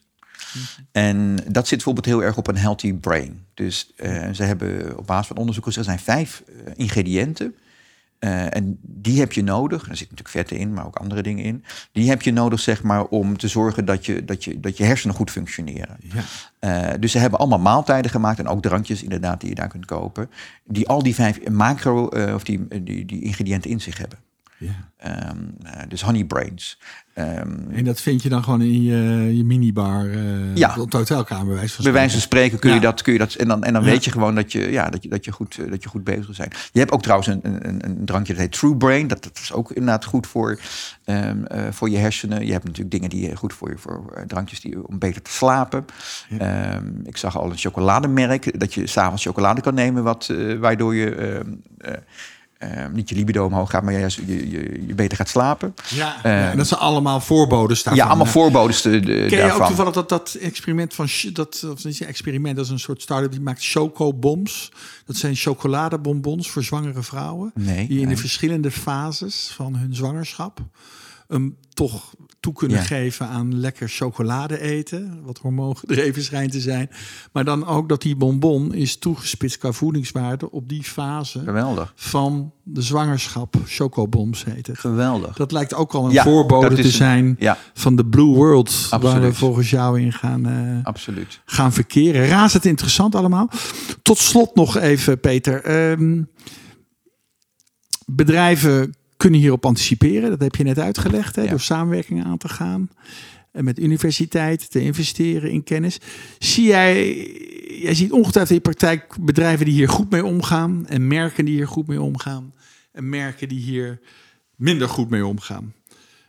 [0.92, 3.46] En dat zit bijvoorbeeld heel erg op een healthy brain.
[3.54, 7.56] Dus eh, ze hebben op basis van onderzoek gezegd, er zijn vijf eh, ingrediënten.
[8.20, 9.82] Eh, en die heb je nodig.
[9.82, 11.64] Er zitten natuurlijk vetten in, maar ook andere dingen in.
[11.92, 14.84] Die heb je nodig, zeg maar, om te zorgen dat je, dat je, dat je
[14.84, 15.98] hersenen goed functioneren.
[16.60, 16.98] Ja.
[16.98, 20.30] Dus ze hebben allemaal maaltijden gemaakt en ook drankjes inderdaad die je daar kunt kopen.
[20.64, 24.20] Die al die vijf macro of die, die, die ingrediënten in zich hebben.
[24.98, 26.80] Ehm, eh, dus honey brains.
[27.14, 28.98] Ehm, En dat vind je dan gewoon in je,
[29.38, 30.10] je minibar,
[30.54, 30.76] Ja.
[30.80, 32.82] op de hotelkamer, bij wijze van bij wijze van spreken kun je Ja.
[32.82, 33.90] dat, kun je dat en dan, en dan Ja.
[33.90, 36.04] weet je gewoon dat je, ja, dat je, dat je, goed, eh, dat je goed
[36.04, 36.70] bezig bent.
[36.72, 39.08] Je hebt ook trouwens een, een, een drankje dat heet True Brain.
[39.08, 40.60] Dat, dat is ook inderdaad goed voor,
[41.04, 42.46] ehm, eh, voor je hersenen.
[42.46, 45.86] Je hebt natuurlijk dingen die goed voor je, voor drankjes die, om beter te slapen.
[47.04, 51.42] Ik zag al een chocolademerk dat je s'avonds chocolade kan nemen, wat, waardoor je
[52.60, 55.76] ehm, eh, niet je libido omhoog gaat, maar juist je, je, je beter gaat slapen.
[55.90, 58.04] Ja, Eh, en dat zijn allemaal voorbodes daarvan.
[58.04, 58.32] ja, allemaal hè?
[58.32, 59.62] voorbodes de, Ken je daarvan.
[59.62, 61.08] ook toevallig dat, dat experiment van...
[61.34, 64.72] Dat, of niet experiment, dat is een soort start-up die maakt chocobombs.
[65.06, 67.52] Dat zijn chocoladebonbons voor zwangere vrouwen.
[67.56, 68.16] Nee, die in nee.
[68.16, 70.62] de verschillende fases van hun zwangerschap...
[71.74, 72.84] toch toe kunnen Ja.
[72.84, 75.22] geven aan lekker chocolade eten.
[75.24, 76.90] Wat hormoongedreven schijnt te zijn.
[77.32, 80.52] Maar dan ook dat die bonbon is toegespitst qua voedingswaarde...
[80.52, 81.92] op die fase Geweldig.
[81.96, 83.56] van de zwangerschap.
[83.66, 84.80] Chocobombs heet het.
[84.80, 85.36] Geweldig.
[85.36, 87.58] Dat lijkt ook al een Ja, voorbode te een- zijn ja.
[87.74, 91.42] van de Blue World, waar we volgens jou in gaan, eh, Absoluut.
[91.46, 92.28] gaan verkeren.
[92.28, 93.50] Razend interessant allemaal.
[94.02, 95.64] Tot slot nog even, Peter.
[95.64, 96.22] Ehm,
[98.06, 100.30] bedrijven kunnen hierop anticiperen.
[100.30, 101.50] Dat heb je net uitgelegd, hè, Ja.
[101.50, 102.90] door samenwerkingen aan te gaan.
[103.52, 106.00] En met universiteiten te investeren in kennis.
[106.40, 107.18] Zie jij,
[107.82, 110.88] jij ziet ongetwijfeld in je praktijk bedrijven die hier goed mee omgaan.
[110.88, 112.54] En merken die hier goed mee omgaan.
[112.92, 114.00] En merken die hier
[114.56, 115.74] minder goed mee omgaan.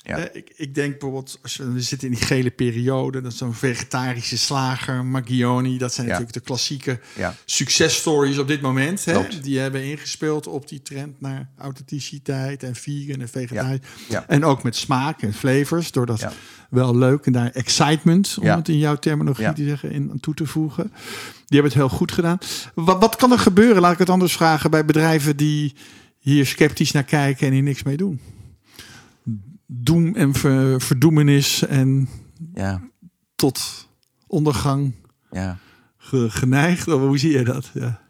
[0.03, 0.19] Ja.
[0.19, 3.39] Eh, ik, ik denk bijvoorbeeld, als we, we zitten in die gele periode, dat is
[3.39, 6.13] zo'n vegetarische slager, Maggioni, dat zijn Ja.
[6.13, 7.35] natuurlijk de klassieke Ja.
[7.45, 9.05] successtories op dit moment.
[9.05, 9.21] Hè?
[9.43, 13.81] Die hebben ingespeeld op die trend naar authenticiteit en vegan en vegetarisch.
[14.27, 16.33] En ook met smaak en flavors, door dat Ja.
[16.71, 20.47] wel leuk en daar excitement, om het in jouw terminologie te zeggen, in toe te
[20.47, 20.93] voegen.
[21.47, 22.39] Die hebben het heel goed gedaan.
[22.75, 25.75] Wat, wat kan er gebeuren, laat ik het anders vragen, bij bedrijven die
[26.19, 28.21] hier sceptisch naar kijken en hier niks mee doen?
[29.73, 32.09] Doem en ver, verdoemenis en
[32.55, 32.81] Ja.
[33.35, 33.89] tot
[34.27, 34.95] ondergang
[35.31, 35.59] Ja.
[35.99, 36.89] ge- geneigd?
[36.89, 37.71] Of hoe zie je dat?
[37.75, 38.01] Ja.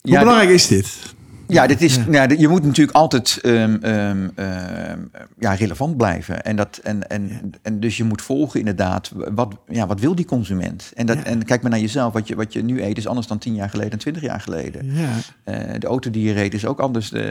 [0.00, 1.14] Hoe Ja, belangrijk is dit?
[1.48, 2.28] Ja, dit is, ja.
[2.38, 4.98] je moet natuurlijk altijd ehm, ehm, ehm,
[5.38, 6.44] ja, relevant blijven.
[6.44, 10.24] En, dat, en, en, en dus je moet volgen inderdaad, wat, ja, wat wil die
[10.24, 10.92] consument?
[10.94, 13.26] En, dat, en kijk maar naar jezelf, wat je, wat je nu eet is anders
[13.26, 14.94] dan tien jaar geleden en twintig jaar geleden.
[14.94, 15.10] Ja.
[15.44, 17.22] Uh, de auto die je reed is ook anders uh,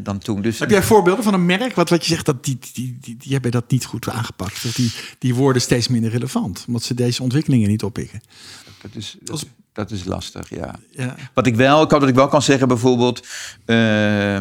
[0.00, 0.42] dan toen.
[0.42, 3.16] Dus, Heb jij voorbeelden van een merk wat, wat je zegt dat die, die, die,
[3.16, 4.64] die hebben dat niet goed aangepakt?
[4.64, 8.20] Of die, die worden steeds minder relevant, omdat ze deze ontwikkelingen niet oppikken?
[8.82, 10.74] Dat is, dat, dat is lastig, ja.
[10.90, 11.14] ja.
[11.34, 13.26] Wat ik wel, wat ik wel kan zeggen bijvoorbeeld,
[13.66, 14.40] uh,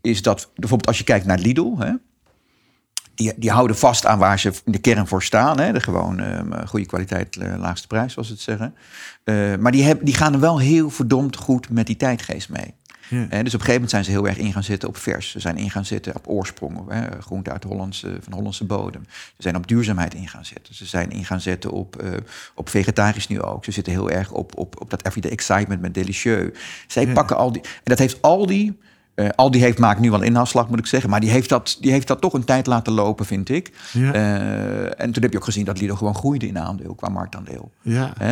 [0.00, 1.92] is dat bijvoorbeeld als je kijkt naar Lidl, hè,
[3.16, 5.60] die, die houden vast aan waar ze in de kern voor staan.
[5.60, 8.74] Hè, de gewoon uh, goede kwaliteit, uh, laagste prijs, zoals het zeggen.
[9.24, 12.74] Uh, maar die, heb, die gaan er wel heel verdomd goed met die tijdgeest mee.
[13.08, 13.18] Ja.
[13.18, 15.30] dus op een gegeven moment zijn ze heel erg in gaan zitten op vers.
[15.30, 19.02] Ze zijn in gaan zitten op oorsprong, hè, groente uit Hollandse, van Hollandse bodem.
[19.08, 20.74] Ze zijn op duurzaamheid in gaan zetten.
[20.74, 22.10] Ze zijn in gaan zetten op, uh,
[22.54, 23.64] op vegetarisch nu ook.
[23.64, 26.58] Ze zitten heel erg op, op, op dat everyday excitement met delicieux.
[26.86, 27.62] Zij pakken al die...
[27.62, 28.78] En dat heeft al die
[29.16, 31.10] uh, Aldi heeft, maakt nu wel inhaalslag, moet ik zeggen.
[31.10, 33.72] Maar die heeft, dat, die heeft dat toch een tijd laten lopen, vind ik.
[33.92, 34.14] Ja.
[34.14, 37.70] Uh, en toen heb je ook gezien dat Lidl gewoon groeide in aandeel, qua marktaandeel.
[37.82, 38.12] Ja.
[38.22, 38.30] Uh,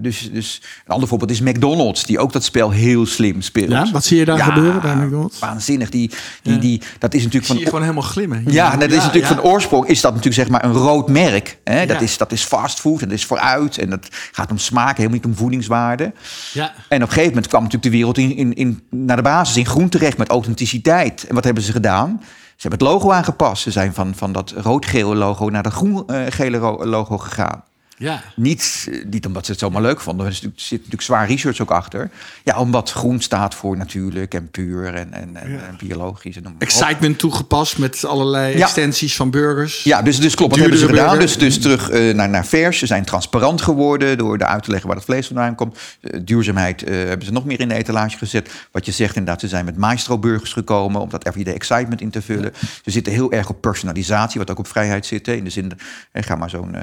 [0.00, 3.70] dus, dus een ander voorbeeld is McDonald's, die ook dat spel heel slim speelt.
[3.70, 5.38] Ja, wat zie je daar gebeuren bij McDonald's?
[5.38, 5.90] Waanzinnig.
[5.90, 6.10] Die,
[6.42, 7.54] die, die, dat is natuurlijk van...
[7.54, 8.42] Zie je gewoon helemaal glimmen.
[8.46, 11.58] Ja, dat is natuurlijk van oorsprong is dat natuurlijk zeg maar een rood merk.
[11.64, 11.86] Hè?
[11.86, 13.78] Dat, is, dat is fastfood, dat is vooruit.
[13.78, 16.12] En dat gaat om smaak, helemaal niet om voedingswaarde.
[16.52, 16.72] Ja.
[16.88, 19.56] En op een gegeven moment kwam natuurlijk de wereld in, in, in, naar de basis
[19.56, 21.26] in groen terecht met authenticiteit.
[21.26, 22.18] En wat hebben ze gedaan?
[22.22, 23.62] Ze hebben het logo aangepast.
[23.62, 27.64] Ze zijn van, van dat rood-gele logo naar dat groen-gele logo gegaan.
[27.98, 28.22] Ja.
[28.36, 30.26] Niet, eh, niet omdat ze het zomaar leuk vonden.
[30.26, 32.10] Er zit natuurlijk zwaar research ook achter.
[32.44, 36.36] Ja, omdat groen staat voor natuurlijk en puur en, en, en, biologisch.
[36.36, 39.82] En Excitement toegepast met allerlei extensies van burgers.
[39.82, 40.50] Ja, dus, dus klopt.
[40.50, 41.18] Wat hebben ze gedaan?
[41.18, 42.78] Dus, dus terug uh, naar, naar vers.
[42.78, 45.78] Ze zijn transparant geworden door uit te leggen waar het vlees vandaan komt.
[46.00, 48.50] Uh, duurzaamheid uh, hebben ze nog meer in de etalage gezet.
[48.72, 52.10] Wat je zegt inderdaad, ze zijn met maestro burgers gekomen om dat everyday excitement in
[52.10, 52.52] te vullen.
[52.84, 55.28] Ze zitten heel erg op personalisatie, wat ook op vrijheid zit.
[55.28, 55.72] In de zin,
[56.12, 56.76] ga maar zo'n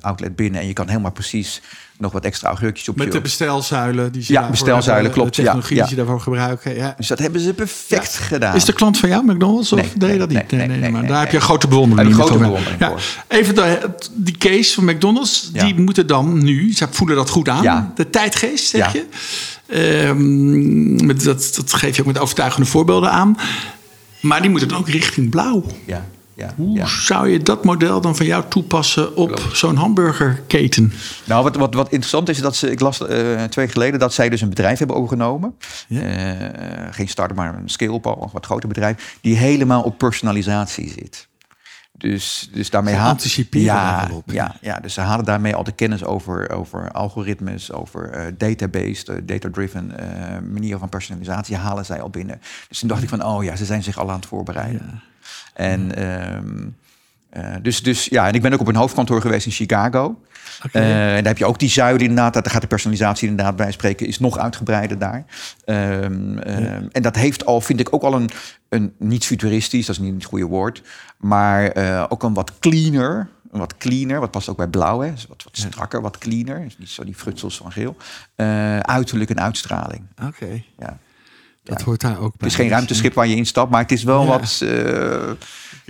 [0.00, 1.60] outlet binnen en je kan helemaal precies
[1.98, 5.36] nog wat extra augurkjes op Met de bestelzuilen die ze ja, bestelzuilen, klopt.
[5.36, 6.74] De technologie ja, die ze daarvoor gebruiken.
[6.74, 6.94] Ja.
[6.96, 8.56] Dus dat hebben ze perfect gedaan.
[8.56, 9.72] Is de klant van jou, McDonald's?
[9.72, 10.50] Of nee, je dat niet?
[10.50, 12.24] Nee, nee, maar daar heb je een grote bewondering voor.
[12.24, 12.92] grote bewondering ja.
[13.28, 17.92] Even de, die case van McDonald's, die moeten dan nu, ze voelen dat goed aan,
[17.94, 19.06] de tijdgeest, zeg je.
[20.08, 23.36] Um, dat, dat geef je ook met overtuigende voorbeelden aan.
[24.20, 25.64] Maar die moeten dan ook richting blauw.
[25.86, 26.06] Ja.
[26.38, 30.92] Ja, Hoe zou je dat model dan van jou toepassen op zo'n hamburgerketen?
[31.24, 34.28] Nou, wat, wat, wat interessant is, dat ze, ik las uh, twee geleden dat zij
[34.28, 35.56] dus een bedrijf hebben overgenomen.
[35.88, 36.00] Ja.
[36.00, 36.48] Uh,
[36.90, 41.28] geen start, maar een scale-up, al wat groter bedrijf, die helemaal op personalisatie zit.
[41.92, 45.72] Dus, dus daarmee ze anticiperen ja, op, ja, ja, dus ze halen daarmee al de
[45.72, 50.04] kennis over, over algoritmes, over uh, database, uh, data-driven uh,
[50.52, 52.40] manier van personalisatie halen zij al binnen.
[52.68, 54.90] Dus toen dacht ik van, oh ja, ze zijn zich al aan het voorbereiden.
[54.92, 55.06] Ja.
[55.54, 56.02] En
[56.36, 56.76] um,
[57.36, 60.20] uh, dus, dus ja, en ik ben ook op een hoofdkantoor geweest in Chicago.
[60.66, 60.82] Okay.
[60.82, 62.32] Uh, en daar heb je ook die zuiden inderdaad.
[62.32, 64.06] Daar gaat de personalisatie inderdaad bij spreken.
[64.06, 65.24] Is nog uitgebreider daar.
[65.64, 66.82] Um, ja.
[66.92, 68.30] En dat heeft al, vind ik, ook al een,
[68.68, 70.82] een niet futuristisch, dat is niet het goede woord.
[71.16, 75.10] Maar uh, ook een wat cleaner wat cleaner, wat past ook bij blauw, hè?
[75.28, 76.66] wat, wat strakker, wat cleaner.
[76.78, 77.96] niet zo die frutsels van geel.
[78.36, 80.02] Uh, uiterlijk en uitstraling.
[80.16, 80.26] Oké.
[80.26, 80.64] Okay.
[80.78, 80.98] Ja.
[81.68, 82.30] Dat hoort daar ook bij.
[82.38, 84.62] Het is geen ruimteschip waar je instapt, maar het is wel wat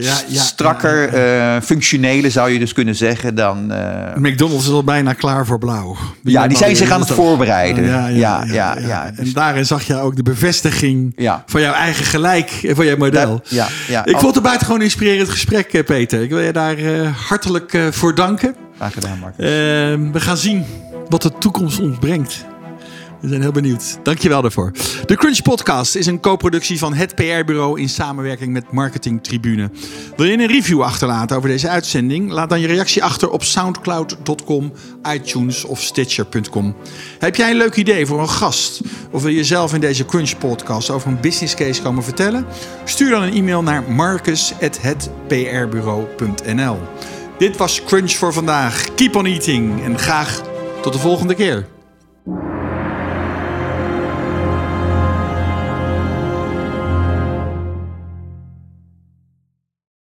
[0.05, 3.73] ja, ja, strakker, uh, functionele zou je dus kunnen zeggen dan.
[3.73, 4.15] Uh...
[4.15, 5.97] McDonald's is al bijna klaar voor blauw.
[6.23, 7.85] Ja, die zijn zich aan het voorbereiden.
[7.85, 8.45] Ja, ja,
[8.79, 9.13] ja.
[9.17, 11.15] En daarin zag je ook de bevestiging
[11.47, 13.41] van jouw eigen gelijk en van jouw model.
[13.45, 14.05] ja, ja.
[14.05, 16.23] Ik vond het buitengewoon inspirerend gesprek, Peter.
[16.23, 16.77] Ik wil je daar
[17.29, 18.55] hartelijk voor danken.
[18.77, 19.47] Graag gedaan, Marcus.
[20.13, 20.65] we gaan zien
[21.09, 22.45] wat de toekomst ons brengt.
[23.21, 23.99] We zijn heel benieuwd.
[24.03, 24.73] Dankjewel daarvoor.
[25.07, 29.71] De Crunch Podcast is een co-productie van het PR-bureau in samenwerking met Marketing Tribune.
[30.17, 32.31] Wil je een review achterlaten over deze uitzending?
[32.31, 34.73] Laat dan je reactie achter op soundcloud.com,
[35.13, 36.77] iTunes of Stitcher.com.
[37.19, 38.81] Heb jij een leuk idee voor een gast?
[39.11, 42.47] Of wil je zelf in deze Crunch Podcast over een business case komen vertellen?
[42.85, 46.79] Stuur dan een e-mail naar marcus.hetprbureau.nl
[47.39, 48.95] Dit was Crunch voor vandaag.
[48.95, 50.43] Keep on eating en graag
[50.81, 51.67] tot de volgende keer.